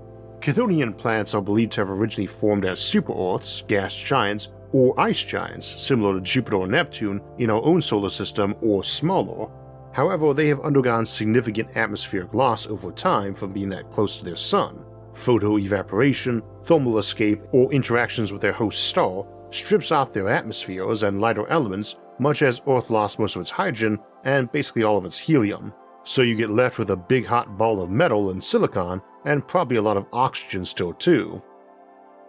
Chthonian 0.41 0.97
planets 0.97 1.35
are 1.35 1.43
believed 1.43 1.73
to 1.73 1.83
have 1.83 1.91
originally 1.91 2.27
formed 2.27 2.65
as 2.65 2.81
super 2.81 3.13
Earths, 3.13 3.63
gas 3.69 3.95
giants, 3.95 4.49
or 4.73 4.99
ice 4.99 5.23
giants, 5.23 5.67
similar 5.83 6.15
to 6.15 6.21
Jupiter 6.23 6.57
or 6.57 6.67
Neptune 6.67 7.21
in 7.39 7.51
our 7.51 7.63
own 7.63 7.83
solar 7.83 8.09
system 8.09 8.55
or 8.63 8.83
smaller. 8.83 9.51
However, 9.93 10.33
they 10.33 10.49
have 10.49 10.61
undergone 10.61 11.05
significant 11.05 11.77
atmospheric 11.77 12.33
loss 12.33 12.67
over 12.67 12.91
time 12.91 13.35
from 13.35 13.53
being 13.53 13.69
that 13.69 13.91
close 13.91 14.17
to 14.17 14.25
their 14.25 14.37
sun. 14.37 14.87
Photoevaporation, 15.13 16.43
thermal 16.65 16.99
escape, 16.99 17.43
or 17.53 17.71
interactions 17.73 18.33
with 18.33 18.41
their 18.41 18.53
host 18.53 18.85
star 18.85 19.27
strips 19.51 19.93
off 19.93 20.13
their 20.13 20.29
atmospheres 20.29 21.03
and 21.03 21.21
lighter 21.21 21.47
elements, 21.49 21.97
much 22.19 22.41
as 22.41 22.63
Earth 22.67 22.89
lost 22.89 23.19
most 23.19 23.37
of 23.37 23.43
its 23.43 23.51
hydrogen 23.51 23.99
and 24.25 24.51
basically 24.53 24.85
all 24.85 24.97
of 24.97 25.05
its 25.05 25.19
helium 25.19 25.75
so 26.05 26.23
you 26.23 26.35
get 26.35 26.51
left 26.51 26.79
with 26.79 26.91
a 26.91 26.97
big 26.97 27.27
hot 27.27 27.59
ball 27.59 27.83
of 27.83 27.91
metal 27.91 28.31
and 28.31 28.43
silicon, 28.43 29.03
and 29.25 29.47
probably 29.47 29.77
a 29.77 29.83
lot 29.83 29.97
of 29.97 30.07
oxygen 30.13 30.65
still 30.65 30.93
too. 30.95 31.43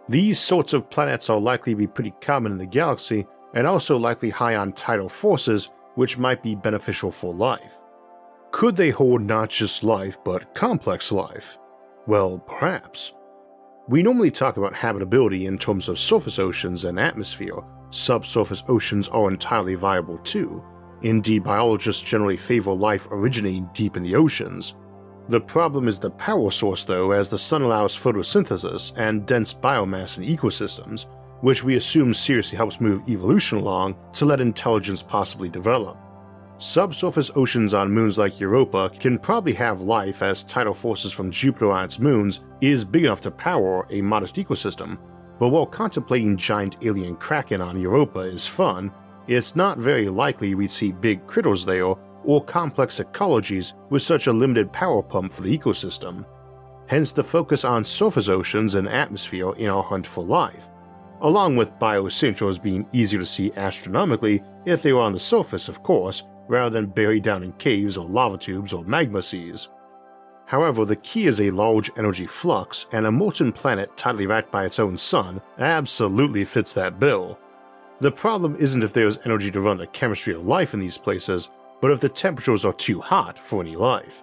These 0.08 0.38
sorts 0.38 0.72
of 0.72 0.90
planets 0.90 1.30
are 1.30 1.40
likely 1.40 1.72
to 1.72 1.78
be 1.78 1.86
pretty 1.86 2.14
common 2.20 2.52
in 2.52 2.58
the 2.58 2.66
galaxy, 2.66 3.26
and 3.54 3.66
also 3.66 3.96
likely 3.96 4.30
high 4.30 4.56
on 4.56 4.72
tidal 4.72 5.08
forces, 5.08 5.70
which 5.94 6.18
might 6.18 6.42
be 6.42 6.54
beneficial 6.54 7.10
for 7.10 7.34
life. 7.34 7.78
Could 8.50 8.76
they 8.76 8.90
hold 8.90 9.22
not 9.22 9.50
just 9.50 9.84
life, 9.84 10.18
but 10.24 10.54
complex 10.54 11.12
life? 11.12 11.58
Well, 12.06 12.38
perhaps. 12.38 13.14
We 13.88 14.02
normally 14.02 14.30
talk 14.30 14.56
about 14.56 14.74
habitability 14.74 15.46
in 15.46 15.58
terms 15.58 15.88
of 15.88 15.98
surface 15.98 16.38
oceans 16.38 16.84
and 16.84 16.98
atmosphere. 16.98 17.58
Subsurface 17.90 18.64
oceans 18.68 19.08
are 19.08 19.30
entirely 19.30 19.74
viable 19.74 20.18
too, 20.18 20.62
Indeed, 21.02 21.42
biologists 21.42 22.02
generally 22.02 22.36
favor 22.36 22.72
life 22.72 23.08
originating 23.10 23.68
deep 23.72 23.96
in 23.96 24.04
the 24.04 24.14
oceans. 24.14 24.76
The 25.28 25.40
problem 25.40 25.88
is 25.88 25.98
the 25.98 26.10
power 26.10 26.50
source, 26.50 26.84
though, 26.84 27.12
as 27.12 27.28
the 27.28 27.38
sun 27.38 27.62
allows 27.62 27.96
photosynthesis 27.96 28.92
and 28.96 29.24
dense 29.24 29.54
biomass 29.54 30.18
in 30.18 30.24
ecosystems, 30.24 31.06
which 31.42 31.62
we 31.62 31.76
assume 31.76 32.12
seriously 32.12 32.56
helps 32.56 32.80
move 32.80 33.08
evolution 33.08 33.58
along 33.58 33.96
to 34.14 34.24
let 34.24 34.40
intelligence 34.40 35.02
possibly 35.02 35.48
develop. 35.48 35.96
Subsurface 36.58 37.30
oceans 37.34 37.74
on 37.74 37.90
moons 37.90 38.18
like 38.18 38.38
Europa 38.38 38.90
can 39.00 39.18
probably 39.18 39.52
have 39.52 39.80
life 39.80 40.22
as 40.22 40.44
tidal 40.44 40.74
forces 40.74 41.12
from 41.12 41.30
Jupiter 41.30 41.72
on 41.72 41.84
its 41.84 41.98
moons 41.98 42.40
is 42.60 42.84
big 42.84 43.04
enough 43.04 43.20
to 43.22 43.30
power 43.30 43.86
a 43.90 44.00
modest 44.00 44.36
ecosystem, 44.36 44.98
but 45.40 45.48
while 45.48 45.66
contemplating 45.66 46.36
giant 46.36 46.76
alien 46.82 47.16
kraken 47.16 47.60
on 47.60 47.80
Europa 47.80 48.20
is 48.20 48.46
fun, 48.46 48.92
it's 49.26 49.56
not 49.56 49.78
very 49.78 50.08
likely 50.08 50.54
we'd 50.54 50.70
see 50.70 50.92
big 50.92 51.26
critters 51.26 51.64
there 51.64 51.96
or 52.24 52.44
complex 52.44 52.98
ecologies 53.00 53.74
with 53.90 54.02
such 54.02 54.26
a 54.26 54.32
limited 54.32 54.72
power 54.72 55.02
pump 55.02 55.32
for 55.32 55.42
the 55.42 55.58
ecosystem. 55.58 56.24
Hence 56.88 57.12
the 57.12 57.24
focus 57.24 57.64
on 57.64 57.84
surface 57.84 58.28
oceans 58.28 58.74
and 58.74 58.88
atmosphere 58.88 59.52
in 59.54 59.68
our 59.68 59.82
hunt 59.82 60.06
for 60.06 60.24
life, 60.24 60.68
along 61.22 61.56
with 61.56 61.78
bioessentials 61.78 62.62
being 62.62 62.86
easier 62.92 63.20
to 63.20 63.26
see 63.26 63.52
astronomically 63.56 64.42
if 64.66 64.82
they 64.82 64.92
were 64.92 65.00
on 65.00 65.12
the 65.12 65.20
surface, 65.20 65.68
of 65.68 65.82
course, 65.82 66.24
rather 66.48 66.70
than 66.70 66.86
buried 66.86 67.22
down 67.22 67.42
in 67.42 67.52
caves 67.52 67.96
or 67.96 68.08
lava 68.08 68.36
tubes 68.36 68.72
or 68.72 68.84
magma 68.84 69.22
seas. 69.22 69.68
However, 70.46 70.84
the 70.84 70.96
key 70.96 71.26
is 71.26 71.40
a 71.40 71.50
large 71.50 71.90
energy 71.96 72.26
flux, 72.26 72.86
and 72.92 73.06
a 73.06 73.10
molten 73.10 73.52
planet 73.52 73.96
tightly 73.96 74.26
wrapped 74.26 74.50
by 74.50 74.66
its 74.66 74.78
own 74.78 74.98
sun 74.98 75.40
absolutely 75.58 76.44
fits 76.44 76.72
that 76.74 76.98
bill. 77.00 77.38
The 78.00 78.10
problem 78.10 78.56
isn't 78.56 78.82
if 78.82 78.92
there 78.92 79.06
is 79.06 79.20
energy 79.24 79.50
to 79.52 79.60
run 79.60 79.78
the 79.78 79.86
chemistry 79.86 80.34
of 80.34 80.44
life 80.44 80.74
in 80.74 80.80
these 80.80 80.98
places, 80.98 81.50
but 81.82 81.90
if 81.90 82.00
the 82.00 82.08
temperatures 82.08 82.64
are 82.64 82.72
too 82.72 83.00
hot 83.00 83.36
for 83.38 83.60
any 83.60 83.76
life. 83.76 84.22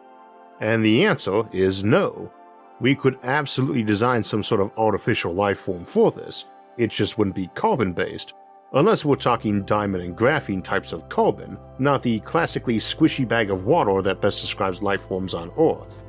And 0.61 0.83
the 0.83 1.05
answer 1.05 1.43
is 1.51 1.83
no. 1.83 2.31
We 2.79 2.95
could 2.95 3.19
absolutely 3.21 3.83
design 3.83 4.23
some 4.23 4.43
sort 4.43 4.61
of 4.61 4.71
artificial 4.77 5.33
life 5.33 5.59
form 5.59 5.83
for 5.83 6.11
this, 6.11 6.45
it 6.77 6.89
just 6.89 7.17
wouldn't 7.17 7.35
be 7.35 7.51
carbon 7.55 7.91
based, 7.91 8.33
unless 8.71 9.03
we're 9.03 9.17
talking 9.17 9.65
diamond 9.65 10.01
and 10.01 10.17
graphene 10.17 10.63
types 10.63 10.93
of 10.93 11.09
carbon, 11.09 11.57
not 11.77 12.01
the 12.01 12.21
classically 12.21 12.77
squishy 12.77 13.27
bag 13.27 13.51
of 13.51 13.65
water 13.65 14.01
that 14.01 14.21
best 14.21 14.39
describes 14.39 14.81
life 14.81 15.01
forms 15.01 15.33
on 15.33 15.51
Earth. 15.57 16.03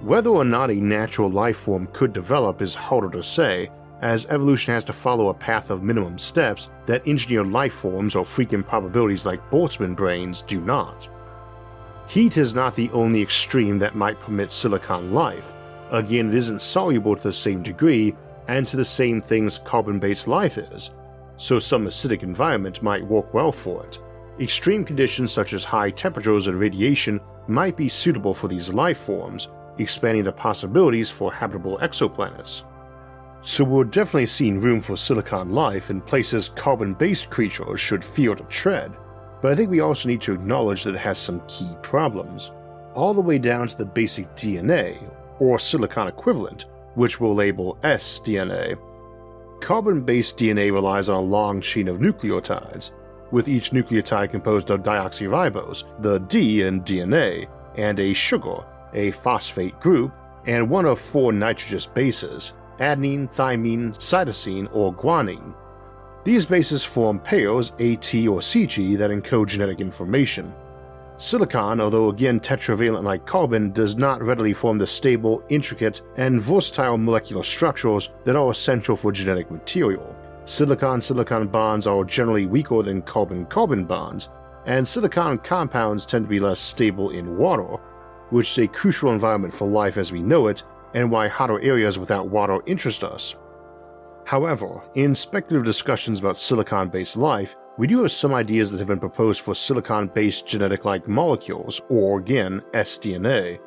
Whether 0.00 0.30
or 0.30 0.44
not 0.44 0.70
a 0.70 0.74
natural 0.74 1.28
life 1.28 1.56
form 1.56 1.88
could 1.92 2.12
develop 2.12 2.62
is 2.62 2.76
harder 2.76 3.10
to 3.10 3.24
say, 3.24 3.68
as 4.02 4.26
evolution 4.26 4.72
has 4.72 4.84
to 4.84 4.92
follow 4.92 5.28
a 5.28 5.34
path 5.34 5.70
of 5.70 5.82
minimum 5.82 6.18
steps 6.18 6.70
that 6.86 7.06
engineered 7.06 7.48
life 7.48 7.74
forms 7.74 8.14
or 8.14 8.24
freaking 8.24 8.66
probabilities 8.66 9.26
like 9.26 9.50
Boltzmann 9.50 9.96
brains 9.96 10.42
do 10.42 10.60
not. 10.60 11.08
Heat 12.08 12.36
is 12.36 12.54
not 12.54 12.74
the 12.74 12.90
only 12.90 13.20
extreme 13.20 13.78
that 13.78 13.94
might 13.94 14.20
permit 14.20 14.50
silicon 14.50 15.12
life. 15.12 15.52
Again, 15.90 16.30
it 16.30 16.34
isn't 16.36 16.60
soluble 16.60 17.16
to 17.16 17.22
the 17.22 17.32
same 17.32 17.62
degree 17.62 18.14
and 18.46 18.66
to 18.66 18.76
the 18.76 18.84
same 18.84 19.20
things 19.20 19.58
carbon 19.58 19.98
based 19.98 20.26
life 20.26 20.58
is, 20.58 20.90
so 21.36 21.58
some 21.58 21.86
acidic 21.86 22.22
environment 22.22 22.82
might 22.82 23.06
work 23.06 23.34
well 23.34 23.52
for 23.52 23.84
it. 23.84 23.98
Extreme 24.40 24.84
conditions 24.84 25.32
such 25.32 25.52
as 25.52 25.64
high 25.64 25.90
temperatures 25.90 26.46
and 26.46 26.58
radiation 26.58 27.20
might 27.46 27.76
be 27.76 27.88
suitable 27.88 28.32
for 28.32 28.48
these 28.48 28.72
life 28.72 28.98
forms, 28.98 29.48
expanding 29.78 30.24
the 30.24 30.32
possibilities 30.32 31.10
for 31.10 31.32
habitable 31.32 31.78
exoplanets. 31.78 32.62
So 33.42 33.64
we're 33.64 33.84
definitely 33.84 34.26
seeing 34.26 34.60
room 34.60 34.80
for 34.80 34.96
silicon 34.96 35.52
life 35.52 35.90
in 35.90 36.00
places 36.00 36.50
carbon 36.54 36.94
based 36.94 37.30
creatures 37.30 37.80
should 37.80 38.04
fear 38.04 38.34
to 38.34 38.42
tread, 38.44 38.96
but 39.40 39.52
I 39.52 39.54
think 39.54 39.70
we 39.70 39.80
also 39.80 40.08
need 40.08 40.20
to 40.22 40.32
acknowledge 40.32 40.84
that 40.84 40.94
it 40.94 41.00
has 41.00 41.18
some 41.18 41.42
key 41.46 41.70
problems, 41.82 42.50
all 42.94 43.14
the 43.14 43.20
way 43.20 43.38
down 43.38 43.68
to 43.68 43.78
the 43.78 43.86
basic 43.86 44.34
DNA, 44.34 45.00
or 45.38 45.58
silicon 45.58 46.08
equivalent, 46.08 46.66
which 46.94 47.20
we'll 47.20 47.34
label 47.34 47.78
sDNA. 47.82 48.76
Carbon 49.60 50.02
based 50.02 50.36
DNA 50.36 50.72
relies 50.72 51.08
on 51.08 51.16
a 51.16 51.20
long 51.20 51.60
chain 51.60 51.86
of 51.88 51.98
nucleotides, 51.98 52.90
with 53.30 53.48
each 53.48 53.70
nucleotide 53.70 54.30
composed 54.30 54.70
of 54.70 54.82
deoxyribose, 54.82 55.84
the 56.02 56.18
D 56.20 56.62
in 56.62 56.82
DNA, 56.82 57.48
and 57.76 58.00
a 58.00 58.12
sugar, 58.12 58.64
a 58.94 59.12
phosphate 59.12 59.78
group, 59.80 60.12
and 60.46 60.68
one 60.68 60.86
of 60.86 60.98
four 60.98 61.32
nitrogenous 61.32 61.86
bases, 61.86 62.52
adenine, 62.78 63.28
thymine, 63.30 63.96
cytosine, 63.96 64.68
or 64.72 64.94
guanine. 64.94 65.54
These 66.24 66.46
bases 66.46 66.84
form 66.84 67.20
pairs 67.20 67.70
AT 67.78 68.14
or 68.14 68.40
CG 68.40 68.98
that 68.98 69.10
encode 69.10 69.48
genetic 69.48 69.80
information. 69.80 70.52
Silicon, 71.16 71.80
although 71.80 72.10
again 72.10 72.38
tetravalent 72.38 73.02
like 73.02 73.26
carbon, 73.26 73.72
does 73.72 73.96
not 73.96 74.22
readily 74.22 74.52
form 74.52 74.78
the 74.78 74.86
stable, 74.86 75.42
intricate, 75.48 76.02
and 76.16 76.40
versatile 76.40 76.96
molecular 76.96 77.42
structures 77.42 78.10
that 78.24 78.36
are 78.36 78.50
essential 78.50 78.94
for 78.94 79.10
genetic 79.10 79.50
material. 79.50 80.14
Silicon 80.44 81.00
silicon 81.00 81.48
bonds 81.48 81.86
are 81.86 82.04
generally 82.04 82.46
weaker 82.46 82.82
than 82.82 83.02
carbon 83.02 83.46
carbon 83.46 83.84
bonds, 83.84 84.28
and 84.66 84.86
silicon 84.86 85.38
compounds 85.38 86.06
tend 86.06 86.26
to 86.26 86.28
be 86.28 86.40
less 86.40 86.60
stable 86.60 87.10
in 87.10 87.36
water, 87.36 87.78
which 88.30 88.52
is 88.52 88.64
a 88.64 88.68
crucial 88.68 89.10
environment 89.12 89.52
for 89.52 89.66
life 89.66 89.96
as 89.96 90.12
we 90.12 90.20
know 90.20 90.46
it 90.46 90.62
and 90.94 91.10
why 91.10 91.28
hotter 91.28 91.60
areas 91.60 91.98
without 91.98 92.28
water 92.28 92.60
interest 92.66 93.04
us. 93.04 93.36
However, 94.26 94.82
in 94.94 95.14
speculative 95.14 95.64
discussions 95.64 96.18
about 96.18 96.38
silicon 96.38 96.88
based 96.88 97.16
life, 97.16 97.56
we 97.78 97.86
do 97.86 98.02
have 98.02 98.12
some 98.12 98.34
ideas 98.34 98.70
that 98.70 98.78
have 98.78 98.88
been 98.88 98.98
proposed 98.98 99.40
for 99.40 99.54
silicon 99.54 100.08
based 100.08 100.46
genetic 100.46 100.84
like 100.84 101.08
molecules, 101.08 101.80
or 101.88 102.18
again, 102.18 102.62
sDNA. 102.72 103.58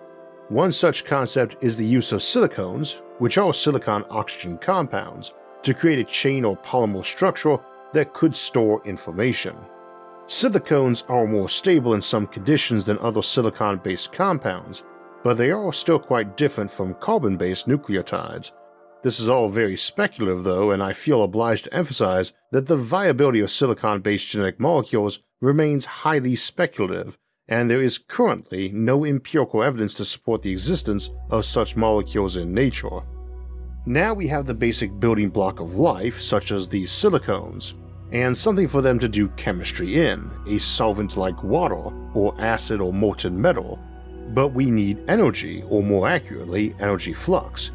One 0.49 0.71
such 0.71 1.05
concept 1.05 1.55
is 1.63 1.77
the 1.77 1.85
use 1.85 2.11
of 2.11 2.19
silicones, 2.19 2.99
which 3.19 3.37
are 3.37 3.53
silicon 3.53 4.03
oxygen 4.09 4.57
compounds, 4.57 5.33
to 5.63 5.73
create 5.73 5.99
a 5.99 6.03
chain 6.03 6.43
or 6.43 6.57
polymer 6.57 7.05
structure 7.05 7.57
that 7.93 8.13
could 8.13 8.35
store 8.35 8.81
information. 8.85 9.55
Silicones 10.27 11.09
are 11.09 11.25
more 11.25 11.49
stable 11.49 11.93
in 11.93 12.01
some 12.01 12.27
conditions 12.27 12.85
than 12.85 12.99
other 12.99 13.21
silicon 13.21 13.77
based 13.77 14.11
compounds, 14.11 14.83
but 15.23 15.37
they 15.37 15.51
are 15.51 15.73
still 15.73 15.99
quite 15.99 16.37
different 16.37 16.71
from 16.71 16.95
carbon 16.95 17.37
based 17.37 17.67
nucleotides, 17.67 18.51
this 19.03 19.19
is 19.19 19.27
all 19.27 19.49
very 19.49 19.77
speculative, 19.77 20.43
though, 20.43 20.69
and 20.69 20.83
I 20.83 20.93
feel 20.93 21.23
obliged 21.23 21.65
to 21.65 21.73
emphasize 21.73 22.33
that 22.51 22.67
the 22.67 22.77
viability 22.77 23.39
of 23.39 23.49
silicon 23.49 24.01
based 24.01 24.29
genetic 24.29 24.59
molecules 24.59 25.19
remains 25.41 25.85
highly 25.85 26.35
speculative, 26.35 27.17
and 27.47 27.69
there 27.69 27.81
is 27.81 27.97
currently 27.97 28.69
no 28.69 29.03
empirical 29.03 29.63
evidence 29.63 29.95
to 29.95 30.05
support 30.05 30.43
the 30.43 30.51
existence 30.51 31.09
of 31.31 31.45
such 31.45 31.75
molecules 31.75 32.35
in 32.35 32.53
nature. 32.53 33.01
Now 33.87 34.13
we 34.13 34.27
have 34.27 34.45
the 34.45 34.53
basic 34.53 34.99
building 34.99 35.29
block 35.29 35.59
of 35.59 35.77
life, 35.77 36.21
such 36.21 36.51
as 36.51 36.67
these 36.67 36.91
silicones, 36.91 37.73
and 38.11 38.37
something 38.37 38.67
for 38.67 38.83
them 38.83 38.99
to 38.99 39.09
do 39.09 39.29
chemistry 39.29 40.05
in, 40.05 40.29
a 40.45 40.59
solvent 40.59 41.17
like 41.17 41.43
water, 41.43 41.91
or 42.13 42.39
acid 42.39 42.79
or 42.79 42.93
molten 42.93 43.41
metal. 43.41 43.79
But 44.33 44.49
we 44.49 44.71
need 44.71 45.03
energy, 45.07 45.63
or 45.69 45.83
more 45.83 46.07
accurately, 46.07 46.75
energy 46.79 47.13
flux 47.13 47.71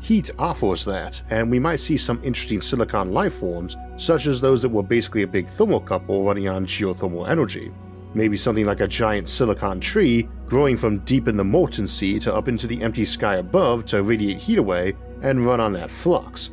Heat 0.00 0.30
offers 0.38 0.84
that, 0.84 1.20
and 1.30 1.50
we 1.50 1.58
might 1.58 1.80
see 1.80 1.96
some 1.96 2.22
interesting 2.22 2.60
silicon 2.60 3.12
life 3.12 3.34
forms, 3.34 3.76
such 3.96 4.26
as 4.26 4.40
those 4.40 4.62
that 4.62 4.68
were 4.68 4.82
basically 4.82 5.22
a 5.22 5.26
big 5.26 5.46
thermocouple 5.46 6.24
running 6.24 6.48
on 6.48 6.66
geothermal 6.66 7.28
energy. 7.28 7.72
Maybe 8.14 8.36
something 8.36 8.64
like 8.64 8.80
a 8.80 8.88
giant 8.88 9.28
silicon 9.28 9.80
tree 9.80 10.28
growing 10.46 10.76
from 10.76 11.00
deep 11.00 11.28
in 11.28 11.36
the 11.36 11.44
molten 11.44 11.86
sea 11.86 12.18
to 12.20 12.34
up 12.34 12.48
into 12.48 12.66
the 12.66 12.80
empty 12.80 13.04
sky 13.04 13.36
above 13.36 13.84
to 13.86 14.02
radiate 14.02 14.38
heat 14.38 14.58
away 14.58 14.96
and 15.22 15.44
run 15.44 15.60
on 15.60 15.72
that 15.72 15.90
flux. 15.90 16.50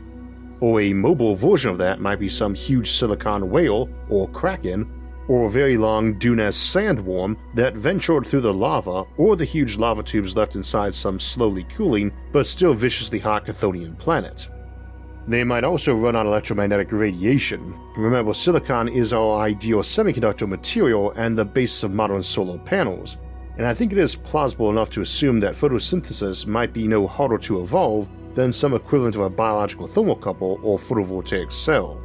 Or 0.59 0.81
a 0.81 0.93
mobile 0.93 1.35
version 1.35 1.69
of 1.69 1.77
that 1.77 2.01
might 2.01 2.19
be 2.19 2.27
some 2.27 2.55
huge 2.55 2.91
silicon 2.91 3.49
whale 3.49 3.89
or 4.09 4.27
kraken 4.29 4.94
or 5.27 5.49
very 5.49 5.77
long 5.77 6.17
Dune 6.19 6.37
sandworm 6.37 7.37
that 7.53 7.75
ventured 7.75 8.27
through 8.27 8.41
the 8.41 8.53
lava 8.53 9.05
or 9.17 9.35
the 9.35 9.45
huge 9.45 9.77
lava 9.77 10.03
tubes 10.03 10.35
left 10.35 10.55
inside 10.55 10.93
some 10.93 11.19
slowly 11.19 11.65
cooling 11.75 12.11
but 12.31 12.47
still 12.47 12.73
viciously 12.73 13.19
hot 13.19 13.45
Chthonian 13.45 13.97
planet. 13.97 14.47
They 15.27 15.43
might 15.43 15.63
also 15.63 15.95
run 15.95 16.15
on 16.15 16.27
electromagnetic 16.27 16.91
radiation. 16.91 17.75
Remember, 17.97 18.33
silicon 18.33 18.87
is 18.87 19.11
our 19.11 19.39
ideal 19.39 19.79
semiconductor 19.79 20.47
material 20.47 21.11
and 21.15 21.35
the 21.35 21.45
basis 21.45 21.83
of 21.83 21.91
modern 21.91 22.21
solar 22.21 22.59
panels, 22.59 23.17
and 23.57 23.65
I 23.65 23.73
think 23.73 23.91
it 23.91 23.97
is 23.97 24.15
plausible 24.15 24.69
enough 24.69 24.91
to 24.91 25.01
assume 25.01 25.39
that 25.39 25.55
photosynthesis 25.55 26.45
might 26.45 26.73
be 26.73 26.87
no 26.87 27.07
harder 27.07 27.39
to 27.39 27.61
evolve 27.61 28.07
than 28.35 28.51
some 28.53 28.73
equivalent 28.73 29.15
of 29.15 29.21
a 29.21 29.29
biological 29.29 29.87
thermocouple 29.87 30.59
or 30.61 30.77
photovoltaic 30.77 31.51
cell. 31.51 31.99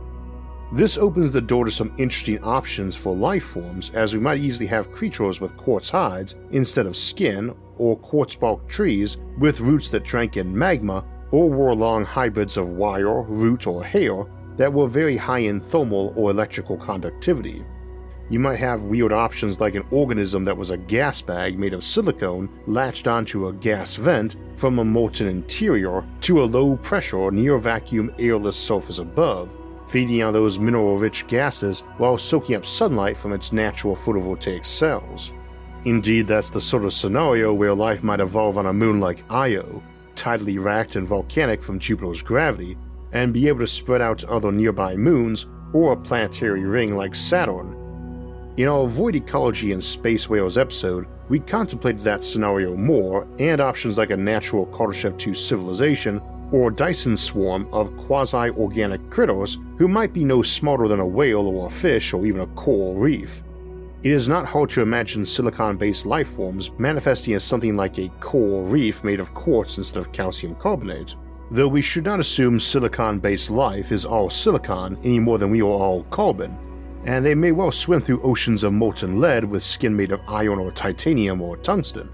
This 0.73 0.99
opens 0.99 1.33
the 1.33 1.41
door 1.41 1.65
to 1.65 1.71
some 1.71 1.93
interesting 1.99 2.41
options 2.45 2.95
for 2.95 3.12
life 3.15 3.43
forms, 3.43 3.91
as 3.91 4.15
we 4.15 4.21
might 4.21 4.39
easily 4.39 4.69
have 4.69 4.93
creatures 4.93 5.41
with 5.41 5.57
quartz 5.57 5.91
hides 5.91 6.37
instead 6.53 6.87
of 6.87 6.97
skin, 6.97 7.53
or 7.77 7.97
quartz 7.97 8.37
bark 8.37 8.69
trees 8.69 9.17
with 9.41 9.59
roots 9.59 9.89
that 9.89 10.05
drank 10.05 10.37
in 10.37 10.57
magma, 10.57 11.05
or 11.33 11.50
wore 11.50 11.75
long 11.75 12.05
hybrids 12.05 12.57
of 12.57 12.69
wire, 12.69 13.23
root, 13.23 13.67
or 13.67 13.83
hair 13.83 14.25
that 14.59 14.73
were 14.73 14.87
very 14.87 15.17
high 15.17 15.41
in 15.41 15.61
thermal 15.61 16.12
or 16.15 16.31
electrical 16.31 16.77
conductivity. 16.77 17.65
You 18.29 18.39
might 18.39 18.61
have 18.61 18.83
weird 18.83 19.12
options 19.12 19.59
like 19.59 19.75
an 19.75 19.85
organism 19.91 20.45
that 20.45 20.57
was 20.57 20.71
a 20.71 20.77
gas 20.77 21.21
bag 21.21 21.59
made 21.59 21.75
of 21.75 21.83
silicone 21.83 22.49
latched 22.68 23.09
onto 23.09 23.49
a 23.49 23.53
gas 23.53 23.97
vent 23.97 24.37
from 24.55 24.79
a 24.79 24.85
molten 24.85 25.27
interior 25.27 26.05
to 26.21 26.44
a 26.44 26.44
low 26.44 26.77
pressure 26.77 27.33
near 27.33 27.59
vacuum 27.59 28.14
airless 28.21 28.57
surface 28.57 28.99
above, 28.99 29.53
feeding 29.90 30.22
on 30.22 30.33
those 30.33 30.61
mineral 30.61 30.96
rich 30.96 31.26
gases 31.26 31.81
while 31.98 32.16
soaking 32.16 32.55
up 32.55 32.64
sunlight 32.64 33.16
from 33.16 33.33
its 33.33 33.53
natural 33.53 33.96
photovoltaic 33.96 34.64
cells. 34.64 35.33
Indeed, 35.85 36.29
that's 36.29 36.50
the 36.50 36.61
sort 36.61 36.85
of 36.85 36.92
scenario 36.92 37.53
where 37.53 37.74
life 37.74 38.05
might 38.05 38.20
evolve 38.20 38.57
on 38.57 38.66
a 38.66 38.72
moon 38.72 39.00
like 39.00 39.24
Io, 39.31 39.83
tidally 40.14 40.62
racked 40.62 40.94
and 40.94 41.09
volcanic 41.09 41.61
from 41.61 41.81
Jupiter's 41.81 42.22
gravity, 42.22 42.76
and 43.12 43.33
be 43.33 43.48
able 43.48 43.61
to 43.61 43.66
spread 43.66 44.00
out 44.00 44.18
to 44.18 44.31
other 44.31 44.53
nearby 44.53 44.94
moons 44.96 45.46
or 45.72 45.92
a 45.92 45.96
planetary 45.96 46.64
ring 46.64 46.96
like 46.96 47.14
Saturn. 47.14 47.76
In 48.57 48.68
our 48.68 48.87
Void 48.87 49.16
Ecology 49.16 49.72
and 49.72 49.83
Space 49.83 50.29
Whales 50.29 50.59
episode, 50.59 51.07
we 51.29 51.40
contemplated 51.40 52.03
that 52.03 52.22
scenario 52.22 52.76
more 52.76 53.26
and 53.38 53.61
options 53.61 53.98
like 53.98 54.11
a 54.11 54.16
natural 54.16 54.66
Kardashev 54.66 55.18
2 55.18 55.35
civilization 55.35 56.20
or 56.53 56.71
Dyson 56.71 57.17
swarm 57.17 57.69
of 57.73 57.97
quasi 57.97 58.51
organic 58.51 59.11
critters 59.11 59.59
who 59.79 59.89
might 59.89 60.13
be 60.13 60.25
no 60.25 60.43
smarter 60.43 60.89
than 60.89 61.01
a 61.01 61.07
whale 61.07 61.47
or 61.47 61.67
a 61.67 61.71
fish 61.71 62.13
or 62.13 62.27
even 62.27 62.43
a 62.43 62.47
coral 62.49 62.95
reef. 62.95 63.43
It 64.03 64.13
is 64.13 64.29
not 64.29 64.47
hard 64.47 64.71
to 64.71 64.81
imagine 64.83 65.27
silicon 65.27 65.77
based 65.77 66.07
life 66.07 66.29
forms 66.29 66.71
manifesting 66.79 67.35
as 67.35 67.45
something 67.45 67.77
like 67.77 67.99
a 67.99 68.09
coral 68.21 68.65
reef 68.65 69.05
made 69.05 69.21
of 69.21 69.35
quartz 69.35 69.77
instead 69.77 69.99
of 69.99 70.11
calcium 70.13 70.55
carbonate, 70.55 71.15
though 71.51 71.69
we 71.69 71.83
should 71.83 72.05
not 72.05 72.21
assume 72.21 72.59
silicon 72.59 73.19
based 73.19 73.51
life 73.51 73.93
is 73.93 74.07
all 74.07 74.31
silicon 74.31 74.97
any 75.05 75.19
more 75.19 75.37
than 75.37 75.51
we 75.51 75.61
are 75.61 75.67
all 75.67 76.05
carbon, 76.05 76.59
and 77.05 77.25
they 77.25 77.35
may 77.35 77.53
well 77.53 77.71
swim 77.71 78.01
through 78.01 78.23
oceans 78.23 78.65
of 78.65 78.73
molten 78.73 79.21
lead 79.21 79.45
with 79.45 79.63
skin 79.63 79.95
made 79.95 80.13
of 80.13 80.21
iron 80.29 80.59
or 80.59 80.73
titanium 80.73 81.43
or 81.43 81.59
tungsten. 81.59 82.09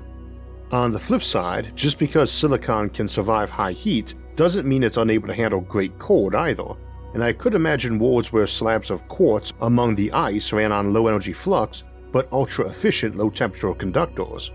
On 0.72 0.90
the 0.90 0.98
flip 0.98 1.22
side, 1.22 1.70
just 1.76 2.00
because 2.00 2.32
silicon 2.32 2.90
can 2.90 3.06
survive 3.06 3.48
high 3.48 3.70
heat 3.70 4.14
doesn't 4.36 4.66
mean 4.66 4.82
it's 4.82 4.96
unable 4.96 5.28
to 5.28 5.34
handle 5.34 5.60
great 5.60 5.98
cold 5.98 6.34
either, 6.34 6.74
and 7.14 7.24
I 7.24 7.32
could 7.32 7.54
imagine 7.54 7.98
worlds 7.98 8.32
where 8.32 8.46
slabs 8.46 8.90
of 8.90 9.08
quartz 9.08 9.52
among 9.62 9.94
the 9.94 10.12
ice 10.12 10.52
ran 10.52 10.72
on 10.72 10.92
low 10.92 11.08
energy 11.08 11.32
flux 11.32 11.84
but 12.12 12.32
ultra 12.32 12.66
efficient 12.68 13.16
low 13.16 13.30
temperature 13.30 13.74
conductors, 13.74 14.52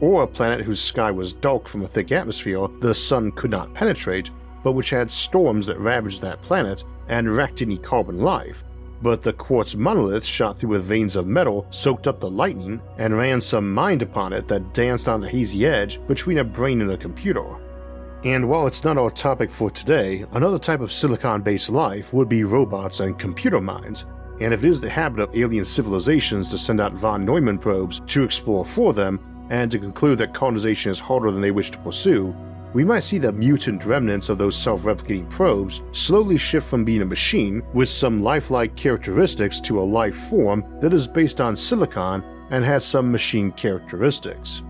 or 0.00 0.22
a 0.22 0.26
planet 0.26 0.64
whose 0.64 0.80
sky 0.80 1.10
was 1.10 1.32
dark 1.32 1.68
from 1.68 1.82
a 1.82 1.88
thick 1.88 2.12
atmosphere 2.12 2.68
the 2.80 2.94
sun 2.94 3.32
could 3.32 3.50
not 3.50 3.72
penetrate, 3.74 4.30
but 4.62 4.72
which 4.72 4.90
had 4.90 5.10
storms 5.10 5.66
that 5.66 5.78
ravaged 5.78 6.20
that 6.20 6.42
planet 6.42 6.84
and 7.08 7.34
wrecked 7.34 7.62
any 7.62 7.78
carbon 7.78 8.20
life. 8.20 8.64
But 9.02 9.22
the 9.22 9.32
quartz 9.32 9.74
monolith 9.74 10.24
shot 10.24 10.58
through 10.58 10.70
with 10.70 10.84
veins 10.84 11.16
of 11.16 11.26
metal 11.26 11.66
soaked 11.70 12.06
up 12.06 12.20
the 12.20 12.30
lightning 12.30 12.80
and 12.98 13.16
ran 13.16 13.40
some 13.40 13.72
mind 13.72 14.02
upon 14.02 14.32
it 14.32 14.46
that 14.48 14.74
danced 14.74 15.08
on 15.08 15.20
the 15.20 15.28
hazy 15.28 15.66
edge 15.66 16.04
between 16.06 16.38
a 16.38 16.44
brain 16.44 16.80
and 16.82 16.90
a 16.90 16.98
computer. 16.98 17.56
And 18.24 18.48
while 18.48 18.66
it's 18.66 18.84
not 18.84 18.98
our 18.98 19.10
topic 19.10 19.50
for 19.50 19.70
today, 19.70 20.26
another 20.32 20.58
type 20.58 20.80
of 20.80 20.92
silicon 20.92 21.40
based 21.40 21.70
life 21.70 22.12
would 22.12 22.28
be 22.28 22.44
robots 22.44 23.00
and 23.00 23.18
computer 23.18 23.60
minds. 23.60 24.04
And 24.40 24.52
if 24.52 24.62
it 24.62 24.68
is 24.68 24.80
the 24.80 24.90
habit 24.90 25.20
of 25.20 25.34
alien 25.34 25.64
civilizations 25.64 26.50
to 26.50 26.58
send 26.58 26.80
out 26.80 26.92
von 26.92 27.24
Neumann 27.24 27.58
probes 27.58 28.02
to 28.08 28.22
explore 28.22 28.64
for 28.64 28.92
them, 28.92 29.18
and 29.50 29.70
to 29.70 29.78
conclude 29.78 30.18
that 30.18 30.34
colonization 30.34 30.90
is 30.90 31.00
harder 31.00 31.30
than 31.30 31.40
they 31.40 31.50
wish 31.50 31.70
to 31.72 31.78
pursue, 31.78 32.34
we 32.72 32.84
might 32.84 33.00
see 33.00 33.18
the 33.18 33.32
mutant 33.32 33.84
remnants 33.84 34.28
of 34.28 34.38
those 34.38 34.56
self 34.56 34.82
replicating 34.82 35.28
probes 35.28 35.82
slowly 35.92 36.36
shift 36.36 36.68
from 36.68 36.84
being 36.84 37.02
a 37.02 37.06
machine 37.06 37.62
with 37.72 37.88
some 37.88 38.22
lifelike 38.22 38.76
characteristics 38.76 39.60
to 39.60 39.80
a 39.80 39.82
life 39.82 40.14
form 40.28 40.64
that 40.80 40.92
is 40.92 41.08
based 41.08 41.40
on 41.40 41.56
silicon 41.56 42.22
and 42.50 42.64
has 42.64 42.84
some 42.84 43.10
machine 43.10 43.50
characteristics. 43.52 44.62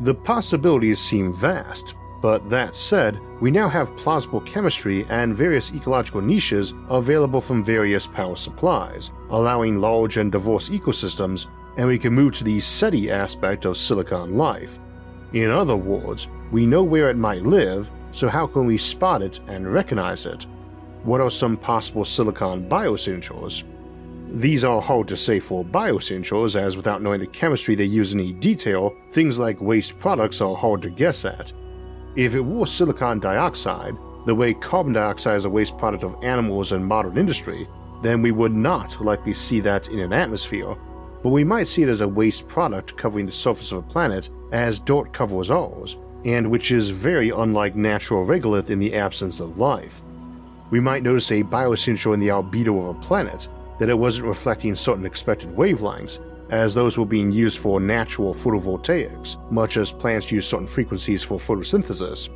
The 0.00 0.14
possibilities 0.14 1.00
seem 1.00 1.36
vast, 1.36 1.94
but 2.22 2.48
that 2.48 2.76
said, 2.76 3.18
we 3.40 3.50
now 3.50 3.68
have 3.68 3.96
plausible 3.96 4.40
chemistry 4.42 5.04
and 5.10 5.34
various 5.34 5.74
ecological 5.74 6.20
niches 6.20 6.72
available 6.88 7.40
from 7.40 7.64
various 7.64 8.06
power 8.06 8.36
supplies, 8.36 9.10
allowing 9.30 9.80
large 9.80 10.18
and 10.18 10.30
diverse 10.30 10.68
ecosystems, 10.68 11.48
and 11.76 11.88
we 11.88 11.98
can 11.98 12.12
move 12.12 12.32
to 12.34 12.44
the 12.44 12.60
SETI 12.60 13.10
aspect 13.10 13.64
of 13.64 13.76
silicon 13.76 14.36
life. 14.36 14.78
In 15.32 15.50
other 15.50 15.74
words, 15.74 16.28
we 16.52 16.64
know 16.64 16.84
where 16.84 17.10
it 17.10 17.16
might 17.16 17.42
live, 17.42 17.90
so 18.12 18.28
how 18.28 18.46
can 18.46 18.66
we 18.66 18.78
spot 18.78 19.20
it 19.20 19.40
and 19.48 19.72
recognize 19.72 20.24
it? 20.24 20.46
What 21.02 21.20
are 21.20 21.30
some 21.30 21.56
possible 21.56 22.04
silicon 22.04 22.68
biosignatures? 22.68 23.64
These 24.34 24.64
are 24.64 24.80
hard 24.80 25.08
to 25.08 25.16
say 25.16 25.40
for 25.40 25.64
biosignatures, 25.64 26.54
as 26.54 26.76
without 26.76 27.02
knowing 27.02 27.20
the 27.20 27.26
chemistry 27.26 27.74
they 27.74 27.84
use 27.84 28.14
in 28.14 28.20
any 28.20 28.32
detail, 28.32 28.94
things 29.10 29.40
like 29.40 29.60
waste 29.60 29.98
products 29.98 30.40
are 30.40 30.54
hard 30.54 30.82
to 30.82 30.90
guess 30.90 31.24
at, 31.24 31.52
if 32.16 32.34
it 32.34 32.40
were 32.40 32.66
silicon 32.66 33.18
dioxide, 33.20 33.96
the 34.26 34.34
way 34.34 34.54
carbon 34.54 34.92
dioxide 34.92 35.36
is 35.36 35.44
a 35.44 35.50
waste 35.50 35.78
product 35.78 36.04
of 36.04 36.16
animals 36.22 36.72
and 36.72 36.84
modern 36.84 37.18
industry, 37.18 37.66
then 38.02 38.20
we 38.22 38.32
would 38.32 38.54
not 38.54 39.00
likely 39.00 39.32
see 39.32 39.60
that 39.60 39.88
in 39.88 39.98
an 40.00 40.12
atmosphere, 40.12 40.76
but 41.22 41.30
we 41.30 41.44
might 41.44 41.68
see 41.68 41.82
it 41.82 41.88
as 41.88 42.00
a 42.00 42.08
waste 42.08 42.48
product 42.48 42.96
covering 42.96 43.26
the 43.26 43.32
surface 43.32 43.72
of 43.72 43.78
a 43.78 43.82
planet 43.82 44.28
as 44.50 44.78
dirt 44.78 45.12
covers 45.12 45.50
ours, 45.50 45.96
and 46.24 46.50
which 46.50 46.70
is 46.70 46.90
very 46.90 47.30
unlike 47.30 47.74
natural 47.74 48.26
regolith 48.26 48.70
in 48.70 48.78
the 48.78 48.94
absence 48.94 49.40
of 49.40 49.58
life. 49.58 50.02
We 50.70 50.80
might 50.80 51.02
notice 51.02 51.30
a 51.30 51.42
biosignature 51.42 52.14
in 52.14 52.20
the 52.20 52.28
albedo 52.28 52.90
of 52.90 52.96
a 52.96 53.00
planet 53.00 53.48
that 53.78 53.88
it 53.88 53.98
wasn't 53.98 54.26
reflecting 54.26 54.74
certain 54.74 55.06
expected 55.06 55.50
wavelengths, 55.50 56.18
as 56.52 56.74
those 56.74 56.98
were 56.98 57.06
being 57.06 57.32
used 57.32 57.58
for 57.58 57.80
natural 57.80 58.34
photovoltaics, 58.34 59.50
much 59.50 59.78
as 59.78 59.90
plants 59.90 60.30
use 60.30 60.46
certain 60.46 60.66
frequencies 60.66 61.22
for 61.22 61.38
photosynthesis. 61.38 62.28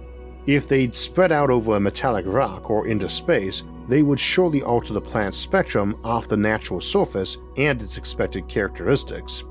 If 0.46 0.66
they'd 0.66 0.94
spread 0.94 1.32
out 1.32 1.50
over 1.50 1.76
a 1.76 1.80
metallic 1.80 2.24
rock 2.26 2.70
or 2.70 2.86
into 2.86 3.10
space, 3.10 3.62
they 3.88 4.02
would 4.02 4.18
surely 4.18 4.62
alter 4.62 4.94
the 4.94 5.00
plant's 5.00 5.36
spectrum 5.36 6.00
off 6.02 6.28
the 6.28 6.36
natural 6.36 6.80
surface 6.80 7.36
and 7.58 7.80
its 7.82 7.98
expected 7.98 8.48
characteristics. 8.48 9.44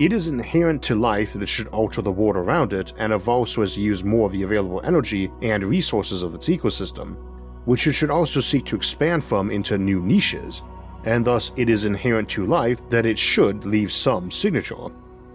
It 0.00 0.10
is 0.10 0.28
inherent 0.28 0.82
to 0.84 0.94
life 0.94 1.34
that 1.34 1.42
it 1.42 1.48
should 1.48 1.68
alter 1.68 2.00
the 2.00 2.10
world 2.10 2.36
around 2.36 2.72
it 2.72 2.94
and 2.96 3.12
evolve 3.12 3.50
so 3.50 3.60
as 3.60 3.74
to 3.74 3.82
use 3.82 4.02
more 4.02 4.24
of 4.24 4.32
the 4.32 4.42
available 4.42 4.80
energy 4.84 5.30
and 5.42 5.62
resources 5.62 6.22
of 6.22 6.34
its 6.34 6.48
ecosystem, 6.48 7.18
which 7.66 7.86
it 7.86 7.92
should 7.92 8.10
also 8.10 8.40
seek 8.40 8.64
to 8.64 8.76
expand 8.76 9.22
from 9.22 9.50
into 9.50 9.76
new 9.76 10.00
niches, 10.00 10.62
and 11.04 11.24
thus 11.24 11.52
it 11.56 11.68
is 11.68 11.84
inherent 11.84 12.28
to 12.30 12.46
life 12.46 12.80
that 12.88 13.06
it 13.06 13.18
should 13.18 13.64
leave 13.64 13.92
some 13.92 14.30
signature. 14.30 14.88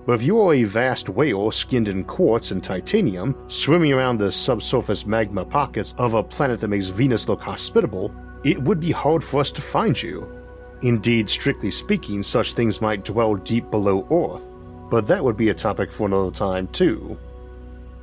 But 0.06 0.13
if 0.13 0.23
you 0.23 0.39
are 0.39 0.53
a 0.53 0.63
vast 0.63 1.10
whale 1.10 1.51
skinned 1.51 1.89
in 1.89 2.06
quartz 2.06 2.51
and 2.51 2.63
titanium, 2.63 3.36
swimming 3.47 3.91
around 3.91 4.17
the 4.17 4.32
subsurface 4.32 5.06
magma 5.06 5.43
pockets 5.43 5.93
of 5.97 6.13
a 6.13 6.23
planet 6.23 6.62
that 6.62 6.69
makes 6.69 6.88
Venus 6.88 7.27
look 7.27 7.41
hospitable, 7.41 8.13
it 8.45 8.62
would 8.62 8.80
be 8.80 8.91
hard 8.91 9.21
for 9.21 9.41
us 9.41 9.51
to 9.51 9.62
find 9.62 10.01
you. 10.01 10.32
Indeed, 10.82 11.30
strictly 11.30 11.71
speaking, 11.71 12.23
such 12.23 12.53
things 12.53 12.80
might 12.80 13.03
dwell 13.03 13.36
deep 13.36 13.69
below 13.69 14.08
Earth, 14.10 14.47
but 14.89 15.08
that 15.08 15.23
would 15.23 15.36
be 15.36 15.49
a 15.49 15.53
topic 15.53 15.91
for 15.91 16.08
another 16.08 16.32
time 16.32 16.67
too. 16.67 17.17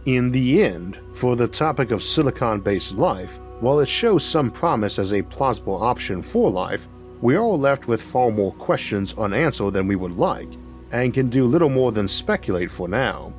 In 0.05 0.31
the 0.31 0.63
end, 0.63 0.99
for 1.15 1.37
the 1.37 1.49
topic 1.49 1.91
of 1.91 2.03
silicon 2.03 2.61
based 2.61 2.93
life, 2.97 3.39
while 3.61 3.81
it 3.81 3.89
shows 3.89 4.25
some 4.25 4.51
promise 4.51 4.99
as 4.99 5.15
a 5.15 5.23
plausible 5.23 5.83
option 5.83 6.21
for 6.21 6.51
life, 6.51 6.87
we 7.21 7.37
are 7.37 7.43
left 7.43 7.89
with 7.89 8.03
far 8.03 8.31
more 8.31 8.53
questions 8.53 9.15
unanswered 9.17 9.75
than 9.75 9.87
we 9.87 9.97
would 9.97 10.17
like, 10.17 10.49
and 10.93 11.15
can 11.15 11.29
do 11.29 11.47
little 11.47 11.69
more 11.69 11.93
than 11.93 12.09
speculate 12.09 12.71
for 12.71 12.89
now. 12.89 13.33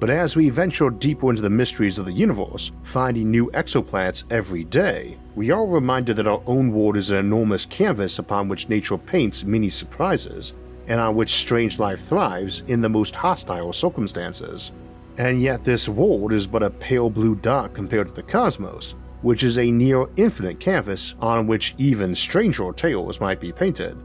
But 0.00 0.10
as 0.10 0.34
we 0.34 0.48
venture 0.48 0.90
deeper 0.90 1.30
into 1.30 1.42
the 1.42 1.48
mysteries 1.48 1.98
of 1.98 2.06
the 2.06 2.12
universe, 2.12 2.72
finding 2.82 3.30
new 3.30 3.50
exoplanets 3.52 4.24
every 4.30 4.64
day, 4.64 5.16
we 5.36 5.50
are 5.50 5.64
reminded 5.64 6.16
that 6.16 6.26
our 6.26 6.42
own 6.46 6.72
world 6.72 6.96
is 6.96 7.10
an 7.10 7.18
enormous 7.18 7.64
canvas 7.64 8.18
upon 8.18 8.48
which 8.48 8.68
nature 8.68 8.98
paints 8.98 9.44
many 9.44 9.70
surprises, 9.70 10.54
and 10.88 11.00
on 11.00 11.14
which 11.14 11.30
strange 11.30 11.78
life 11.78 12.02
thrives 12.04 12.64
in 12.66 12.80
the 12.80 12.88
most 12.88 13.14
hostile 13.14 13.72
circumstances. 13.72 14.72
And 15.18 15.40
yet, 15.40 15.62
this 15.62 15.88
world 15.88 16.32
is 16.32 16.46
but 16.48 16.62
a 16.62 16.70
pale 16.70 17.08
blue 17.08 17.36
dot 17.36 17.72
compared 17.72 18.08
to 18.08 18.14
the 18.14 18.24
cosmos, 18.24 18.96
which 19.22 19.44
is 19.44 19.58
a 19.58 19.70
near 19.70 20.06
infinite 20.16 20.60
canvas 20.60 21.14
on 21.20 21.46
which 21.46 21.74
even 21.78 22.14
stranger 22.14 22.72
tales 22.72 23.20
might 23.20 23.40
be 23.40 23.52
painted. 23.52 23.96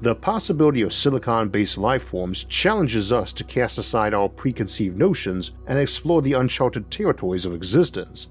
The 0.00 0.14
possibility 0.14 0.82
of 0.82 0.92
silicon 0.92 1.48
based 1.48 1.76
life 1.76 2.04
forms 2.04 2.44
challenges 2.44 3.12
us 3.12 3.32
to 3.32 3.44
cast 3.44 3.78
aside 3.78 4.14
our 4.14 4.28
preconceived 4.28 4.96
notions 4.96 5.52
and 5.66 5.78
explore 5.78 6.22
the 6.22 6.34
uncharted 6.34 6.88
territories 6.90 7.44
of 7.44 7.54
existence. 7.54 8.28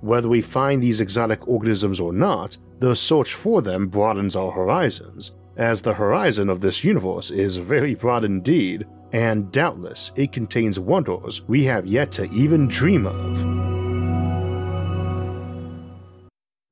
Whether 0.00 0.28
we 0.28 0.40
find 0.40 0.82
these 0.82 1.02
exotic 1.02 1.46
organisms 1.46 2.00
or 2.00 2.12
not, 2.12 2.56
the 2.78 2.96
search 2.96 3.34
for 3.34 3.60
them 3.60 3.88
broadens 3.88 4.34
our 4.34 4.50
horizons, 4.50 5.32
as 5.58 5.82
the 5.82 5.92
horizon 5.92 6.48
of 6.48 6.62
this 6.62 6.84
universe 6.84 7.30
is 7.30 7.58
very 7.58 7.94
broad 7.94 8.24
indeed, 8.24 8.86
and 9.12 9.52
doubtless 9.52 10.12
it 10.16 10.32
contains 10.32 10.80
wonders 10.80 11.42
we 11.48 11.64
have 11.64 11.86
yet 11.86 12.12
to 12.12 12.30
even 12.32 12.66
dream 12.66 13.06
of. 13.06 13.69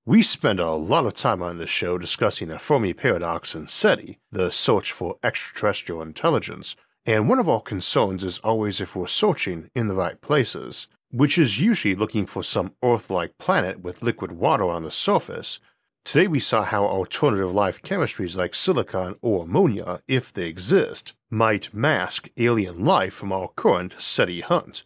We 0.08 0.22
spend 0.22 0.58
a 0.58 0.70
lot 0.70 1.04
of 1.04 1.12
time 1.12 1.42
on 1.42 1.58
this 1.58 1.68
show 1.68 1.98
discussing 1.98 2.48
the 2.48 2.58
Fermi 2.58 2.94
paradox 2.94 3.54
and 3.54 3.68
SETI, 3.68 4.18
the 4.32 4.50
search 4.50 4.90
for 4.90 5.18
extraterrestrial 5.22 6.00
intelligence, 6.00 6.76
and 7.04 7.28
one 7.28 7.38
of 7.38 7.46
our 7.46 7.60
concerns 7.60 8.24
is 8.24 8.38
always 8.38 8.80
if 8.80 8.96
we're 8.96 9.06
searching 9.06 9.70
in 9.74 9.86
the 9.86 9.94
right 9.94 10.18
places, 10.22 10.86
which 11.10 11.36
is 11.36 11.60
usually 11.60 11.94
looking 11.94 12.24
for 12.24 12.42
some 12.42 12.72
Earth 12.82 13.10
like 13.10 13.36
planet 13.36 13.80
with 13.80 14.02
liquid 14.02 14.32
water 14.32 14.64
on 14.70 14.82
the 14.82 14.90
surface. 14.90 15.60
Today 16.06 16.26
we 16.26 16.40
saw 16.40 16.62
how 16.62 16.86
alternative 16.86 17.52
life 17.52 17.82
chemistries 17.82 18.34
like 18.34 18.54
silicon 18.54 19.16
or 19.20 19.44
ammonia, 19.44 20.00
if 20.08 20.32
they 20.32 20.46
exist, 20.46 21.12
might 21.28 21.74
mask 21.74 22.30
alien 22.38 22.82
life 22.82 23.12
from 23.12 23.30
our 23.30 23.48
current 23.48 23.94
SETI 23.98 24.40
hunt. 24.40 24.84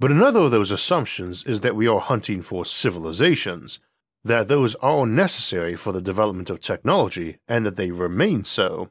But 0.00 0.10
another 0.10 0.40
of 0.40 0.52
those 0.52 0.70
assumptions 0.70 1.44
is 1.44 1.60
that 1.60 1.76
we 1.76 1.86
are 1.86 2.00
hunting 2.00 2.40
for 2.40 2.64
civilizations 2.64 3.78
that 4.24 4.48
those 4.48 4.74
are 4.76 5.06
necessary 5.06 5.76
for 5.76 5.92
the 5.92 6.00
development 6.00 6.50
of 6.50 6.60
technology 6.60 7.38
and 7.46 7.66
that 7.66 7.76
they 7.76 7.90
remain 7.90 8.44
so, 8.44 8.88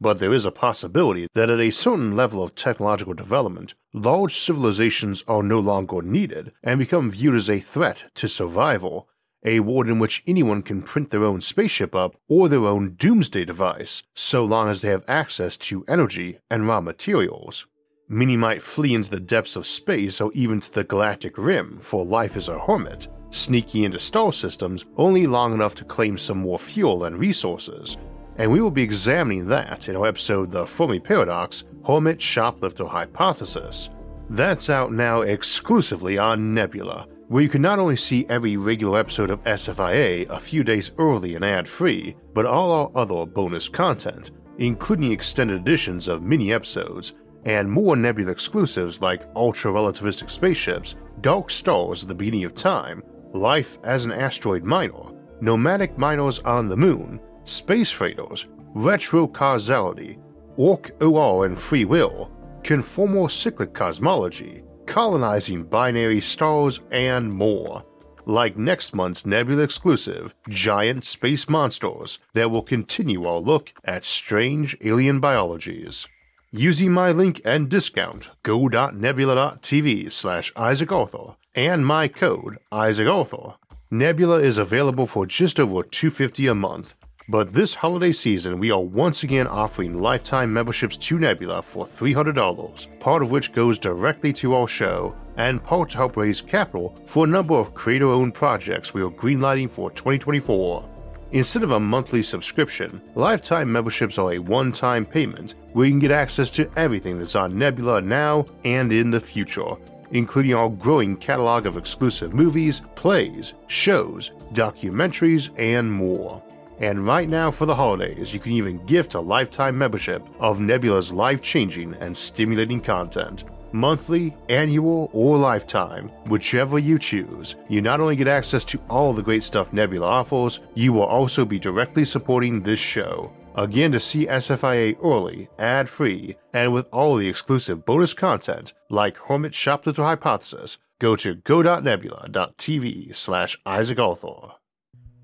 but 0.00 0.18
there 0.18 0.32
is 0.32 0.44
a 0.44 0.52
possibility 0.52 1.26
that 1.34 1.50
at 1.50 1.58
a 1.58 1.70
certain 1.70 2.14
level 2.14 2.42
of 2.42 2.54
technological 2.54 3.14
development, 3.14 3.74
large 3.92 4.34
civilizations 4.34 5.24
are 5.26 5.42
no 5.42 5.58
longer 5.58 6.02
needed 6.02 6.52
and 6.62 6.78
become 6.78 7.10
viewed 7.10 7.34
as 7.34 7.50
a 7.50 7.60
threat 7.60 8.04
to 8.14 8.28
survival, 8.28 9.08
a 9.44 9.60
world 9.60 9.88
in 9.88 9.98
which 9.98 10.22
anyone 10.26 10.62
can 10.62 10.82
print 10.82 11.10
their 11.10 11.24
own 11.24 11.40
spaceship 11.40 11.94
up 11.94 12.16
or 12.28 12.48
their 12.48 12.66
own 12.66 12.94
doomsday 12.94 13.44
device, 13.44 14.02
so 14.14 14.44
long 14.44 14.68
as 14.68 14.82
they 14.82 14.88
have 14.88 15.04
access 15.08 15.56
to 15.56 15.84
energy 15.88 16.38
and 16.50 16.68
raw 16.68 16.80
materials. 16.80 17.66
Many 18.08 18.36
might 18.36 18.62
flee 18.62 18.94
into 18.94 19.10
the 19.10 19.18
depths 19.18 19.56
of 19.56 19.66
space 19.66 20.20
or 20.20 20.30
even 20.32 20.60
to 20.60 20.72
the 20.72 20.84
galactic 20.84 21.36
rim, 21.36 21.78
for 21.80 22.04
life 22.04 22.36
is 22.36 22.48
a 22.48 22.58
hermit, 22.58 23.08
sneaking 23.36 23.84
into 23.84 23.98
star 23.98 24.32
systems 24.32 24.84
only 24.96 25.26
long 25.26 25.52
enough 25.52 25.74
to 25.76 25.84
claim 25.84 26.18
some 26.18 26.38
more 26.38 26.58
fuel 26.58 27.04
and 27.04 27.18
resources, 27.18 27.96
and 28.36 28.50
we 28.50 28.60
will 28.60 28.70
be 28.70 28.82
examining 28.82 29.46
that 29.46 29.88
in 29.88 29.96
our 29.96 30.06
episode 30.06 30.50
The 30.50 30.66
Fermi 30.66 31.00
Paradox 31.00 31.64
Hermit 31.86 32.20
Shoplifter 32.20 32.86
Hypothesis. 32.86 33.90
That's 34.30 34.70
out 34.70 34.92
now 34.92 35.22
exclusively 35.22 36.18
on 36.18 36.52
Nebula, 36.52 37.06
where 37.28 37.42
you 37.42 37.48
can 37.48 37.62
not 37.62 37.78
only 37.78 37.96
see 37.96 38.26
every 38.28 38.56
regular 38.56 38.98
episode 38.98 39.30
of 39.30 39.42
SFIA 39.44 40.28
a 40.28 40.40
few 40.40 40.64
days 40.64 40.92
early 40.98 41.34
and 41.34 41.44
ad 41.44 41.68
free, 41.68 42.16
but 42.34 42.46
all 42.46 42.72
our 42.72 42.90
other 42.94 43.26
bonus 43.26 43.68
content, 43.68 44.32
including 44.58 45.12
extended 45.12 45.60
editions 45.60 46.08
of 46.08 46.22
mini 46.22 46.52
episodes, 46.52 47.14
and 47.44 47.70
more 47.70 47.96
Nebula 47.96 48.32
exclusives 48.32 49.00
like 49.00 49.28
ultra 49.36 49.72
relativistic 49.72 50.30
spaceships, 50.30 50.96
dark 51.20 51.50
stars 51.50 52.02
at 52.02 52.08
the 52.08 52.14
beginning 52.14 52.44
of 52.44 52.54
time, 52.54 53.02
life 53.32 53.78
as 53.84 54.04
an 54.04 54.12
asteroid 54.12 54.64
miner, 54.64 55.12
nomadic 55.40 55.98
miners 55.98 56.38
on 56.40 56.68
the 56.68 56.76
moon, 56.76 57.20
space 57.44 57.90
freighters, 57.90 58.46
retro 58.74 59.26
causality, 59.26 60.18
Orch 60.56 60.90
OR 61.02 61.46
and 61.46 61.58
free 61.58 61.84
will, 61.84 62.30
conformal 62.62 63.30
cyclic 63.30 63.74
cosmology, 63.74 64.62
colonizing 64.86 65.64
binary 65.64 66.20
stars, 66.20 66.80
and 66.90 67.32
more. 67.32 67.84
Like 68.24 68.56
next 68.56 68.94
month's 68.94 69.24
Nebula 69.24 69.62
exclusive, 69.62 70.34
Giant 70.48 71.04
Space 71.04 71.48
Monsters, 71.48 72.18
that 72.34 72.50
will 72.50 72.62
continue 72.62 73.24
our 73.24 73.38
look 73.38 73.72
at 73.84 74.04
strange 74.04 74.76
alien 74.82 75.20
biologies. 75.20 76.08
Using 76.50 76.90
my 76.90 77.12
link 77.12 77.40
and 77.44 77.68
discount, 77.68 78.30
go.nebula.tv 78.42 80.10
slash 80.10 80.52
Isaac 80.56 80.90
Arthur, 80.90 81.36
and 81.56 81.84
my 81.86 82.06
code, 82.06 82.58
Isaac 82.70 83.08
Arthur, 83.08 83.54
Nebula 83.90 84.36
is 84.40 84.58
available 84.58 85.06
for 85.06 85.26
just 85.26 85.58
over 85.58 85.82
250 85.82 86.46
a 86.48 86.54
month. 86.54 86.94
But 87.28 87.52
this 87.52 87.74
holiday 87.74 88.12
season, 88.12 88.58
we 88.58 88.70
are 88.70 88.80
once 88.80 89.24
again 89.24 89.48
offering 89.48 89.98
lifetime 89.98 90.52
memberships 90.52 90.96
to 90.98 91.18
Nebula 91.18 91.62
for 91.62 91.84
$300, 91.84 93.00
part 93.00 93.22
of 93.22 93.30
which 93.30 93.52
goes 93.52 93.78
directly 93.78 94.32
to 94.34 94.54
our 94.54 94.68
show, 94.68 95.16
and 95.36 95.64
part 95.64 95.90
to 95.90 95.96
help 95.96 96.16
raise 96.16 96.40
capital 96.40 96.96
for 97.06 97.24
a 97.24 97.28
number 97.28 97.54
of 97.54 97.74
creator 97.74 98.06
owned 98.06 98.34
projects 98.34 98.94
we 98.94 99.02
are 99.02 99.10
greenlighting 99.10 99.68
for 99.68 99.90
2024. 99.90 100.88
Instead 101.32 101.64
of 101.64 101.72
a 101.72 101.80
monthly 101.80 102.22
subscription, 102.22 103.02
lifetime 103.16 103.72
memberships 103.72 104.18
are 104.18 104.34
a 104.34 104.38
one 104.38 104.70
time 104.70 105.04
payment 105.04 105.54
where 105.72 105.86
you 105.86 105.92
can 105.92 105.98
get 105.98 106.12
access 106.12 106.50
to 106.50 106.70
everything 106.76 107.18
that's 107.18 107.34
on 107.34 107.58
Nebula 107.58 108.00
now 108.00 108.46
and 108.64 108.92
in 108.92 109.10
the 109.10 109.20
future, 109.20 109.74
including 110.10 110.54
our 110.54 110.68
growing 110.68 111.16
catalog 111.16 111.66
of 111.66 111.76
exclusive 111.76 112.34
movies, 112.34 112.82
plays, 112.94 113.54
shows, 113.66 114.32
documentaries, 114.52 115.50
and 115.58 115.92
more. 115.92 116.42
And 116.78 117.06
right 117.06 117.28
now, 117.28 117.50
for 117.50 117.64
the 117.64 117.74
holidays, 117.74 118.34
you 118.34 118.40
can 118.40 118.52
even 118.52 118.84
gift 118.84 119.14
a 119.14 119.20
lifetime 119.20 119.78
membership 119.78 120.26
of 120.38 120.60
Nebula's 120.60 121.10
life 121.12 121.40
changing 121.40 121.94
and 121.94 122.14
stimulating 122.16 122.80
content. 122.80 123.44
Monthly, 123.72 124.36
annual, 124.48 125.10
or 125.12 125.36
lifetime, 125.36 126.10
whichever 126.28 126.78
you 126.78 126.98
choose, 126.98 127.56
you 127.68 127.80
not 127.80 128.00
only 128.00 128.16
get 128.16 128.28
access 128.28 128.64
to 128.66 128.80
all 128.88 129.12
the 129.12 129.22
great 129.22 129.42
stuff 129.42 129.72
Nebula 129.72 130.06
offers, 130.06 130.60
you 130.74 130.92
will 130.92 131.02
also 131.02 131.44
be 131.44 131.58
directly 131.58 132.04
supporting 132.04 132.62
this 132.62 132.78
show. 132.78 133.32
Again, 133.56 133.92
to 133.92 134.00
see 134.00 134.26
SFIA 134.26 135.02
early, 135.02 135.48
ad 135.58 135.88
free, 135.88 136.36
and 136.52 136.74
with 136.74 136.86
all 136.92 137.16
the 137.16 137.28
exclusive 137.28 137.86
bonus 137.86 138.12
content 138.12 138.74
like 138.90 139.16
Hermit 139.16 139.54
Shoplifter 139.54 140.02
Hypothesis, 140.02 140.76
go 140.98 141.16
to 141.16 141.36
go.nebula.tv 141.36 143.16
slash 143.16 143.58
Isaac. 143.64 143.98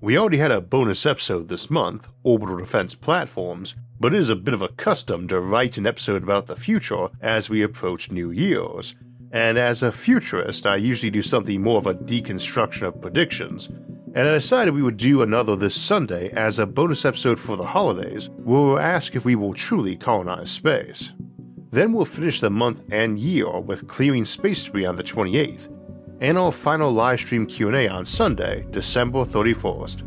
We 0.01 0.17
already 0.17 0.37
had 0.37 0.51
a 0.51 0.61
bonus 0.61 1.05
episode 1.05 1.47
this 1.47 1.69
month, 1.69 2.07
Orbital 2.23 2.57
Defense 2.57 2.95
Platforms, 2.95 3.75
but 3.99 4.15
it 4.15 4.19
is 4.19 4.31
a 4.31 4.35
bit 4.35 4.55
of 4.55 4.63
a 4.63 4.67
custom 4.67 5.27
to 5.27 5.39
write 5.39 5.77
an 5.77 5.85
episode 5.85 6.23
about 6.23 6.47
the 6.47 6.55
future 6.55 7.09
as 7.21 7.51
we 7.51 7.61
approach 7.61 8.11
New 8.11 8.31
Year's. 8.31 8.95
And 9.31 9.57
as 9.57 9.81
a 9.81 9.91
futurist, 9.91 10.65
I 10.65 10.75
usually 10.75 11.09
do 11.09 11.21
something 11.21 11.61
more 11.61 11.77
of 11.77 11.87
a 11.87 11.93
deconstruction 11.93 12.87
of 12.87 13.01
predictions, 13.01 13.69
and 14.15 14.27
I 14.27 14.33
decided 14.33 14.73
we 14.73 14.83
would 14.83 14.97
do 14.97 15.21
another 15.21 15.55
this 15.55 15.75
Sunday 15.75 16.29
as 16.31 16.59
a 16.59 16.67
bonus 16.67 17.03
episode 17.03 17.39
for 17.39 17.55
the 17.57 17.65
holidays, 17.65 18.29
where 18.29 18.61
we'll 18.61 18.79
ask 18.79 19.15
if 19.15 19.25
we 19.25 19.35
will 19.35 19.53
truly 19.53 19.95
colonize 19.95 20.51
space. 20.51 21.13
Then 21.71 21.93
we'll 21.93 22.05
finish 22.05 22.39
the 22.39 22.51
month 22.51 22.83
and 22.91 23.17
year 23.17 23.59
with 23.59 23.87
clearing 23.87 24.25
space 24.25 24.63
debris 24.63 24.85
on 24.85 24.95
the 24.95 25.03
28th, 25.03 25.69
and 26.21 26.37
our 26.37 26.51
final 26.51 26.91
live 26.91 27.19
stream 27.19 27.47
Q&A 27.47 27.87
on 27.87 28.05
Sunday, 28.05 28.67
December 28.69 29.25
31st. 29.25 30.01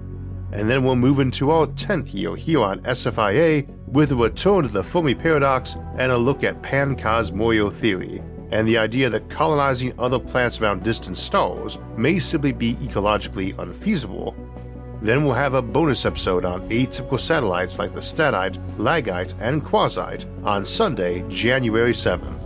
And 0.52 0.70
then 0.70 0.84
we'll 0.84 0.94
move 0.94 1.18
into 1.18 1.50
our 1.50 1.66
10th 1.66 2.14
year 2.14 2.36
here 2.36 2.62
on 2.62 2.80
SFIA 2.82 3.68
with 3.88 4.12
a 4.12 4.14
return 4.14 4.62
to 4.62 4.68
the 4.68 4.84
Fermi 4.84 5.16
paradox 5.16 5.76
and 5.98 6.12
a 6.12 6.16
look 6.16 6.44
at 6.44 6.62
Pan-Cosmorio 6.62 7.72
theory, 7.72 8.22
and 8.50 8.66
the 8.66 8.78
idea 8.78 9.10
that 9.10 9.28
colonizing 9.28 9.92
other 9.98 10.18
planets 10.18 10.60
around 10.60 10.82
distant 10.82 11.18
stars 11.18 11.78
may 11.96 12.18
simply 12.18 12.52
be 12.52 12.74
ecologically 12.76 13.58
unfeasible. 13.58 14.34
Then 15.02 15.24
we'll 15.24 15.34
have 15.34 15.54
a 15.54 15.62
bonus 15.62 16.06
episode 16.06 16.44
on 16.44 16.68
atypical 16.68 17.20
satellites 17.20 17.78
like 17.78 17.94
the 17.94 18.00
Statite, 18.00 18.58
Lagite, 18.78 19.34
and 19.40 19.64
Quasite 19.64 20.24
on 20.42 20.64
Sunday, 20.64 21.24
January 21.28 21.92
7th. 21.92 22.42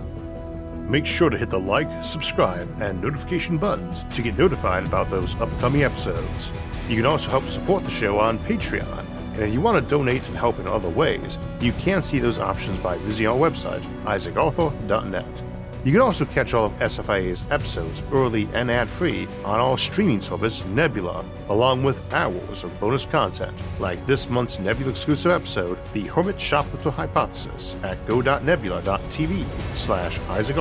Make 0.88 1.06
sure 1.06 1.30
to 1.30 1.38
hit 1.38 1.50
the 1.50 1.60
like, 1.60 2.02
subscribe, 2.02 2.68
and 2.82 3.00
notification 3.00 3.58
buttons 3.58 4.04
to 4.04 4.22
get 4.22 4.36
notified 4.36 4.86
about 4.86 5.08
those 5.08 5.40
upcoming 5.40 5.84
episodes. 5.84 6.50
You 6.88 6.96
can 6.96 7.06
also 7.06 7.30
help 7.30 7.46
support 7.46 7.84
the 7.84 7.90
show 7.90 8.18
on 8.18 8.40
Patreon, 8.40 9.06
and 9.34 9.42
if 9.42 9.52
you 9.52 9.60
want 9.60 9.82
to 9.82 9.88
donate 9.88 10.26
and 10.26 10.36
help 10.36 10.58
in 10.58 10.66
other 10.66 10.88
ways, 10.88 11.38
you 11.60 11.72
can 11.74 12.02
see 12.02 12.18
those 12.18 12.38
options 12.38 12.76
by 12.80 12.98
visiting 12.98 13.28
our 13.28 13.38
website, 13.38 13.84
isaacarthur.net. 14.02 15.42
You 15.82 15.92
can 15.92 16.02
also 16.02 16.26
catch 16.26 16.52
all 16.52 16.66
of 16.66 16.72
SFIA's 16.72 17.42
episodes 17.50 18.02
early 18.12 18.48
and 18.52 18.70
ad 18.70 18.88
free 18.88 19.26
on 19.44 19.60
our 19.60 19.78
streaming 19.78 20.20
service, 20.20 20.64
Nebula, 20.66 21.24
along 21.48 21.84
with 21.84 22.12
hours 22.12 22.64
of 22.64 22.78
bonus 22.78 23.06
content, 23.06 23.62
like 23.78 24.04
this 24.04 24.28
month's 24.28 24.58
Nebula 24.58 24.90
exclusive 24.90 25.32
episode, 25.32 25.78
The 25.94 26.06
Hermit 26.08 26.38
Shoplifter 26.38 26.90
Hypothesis, 26.90 27.76
at 27.82 28.04
go.nebula.tv 28.06 29.44
slash 29.74 30.18
Isaac. 30.28 30.56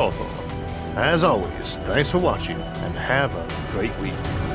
As 0.96 1.24
always, 1.24 1.78
thanks 1.80 2.12
for 2.12 2.20
watching 2.20 2.58
and 2.58 2.96
have 2.96 3.36
a 3.36 3.72
great 3.74 3.96
week. 4.00 4.49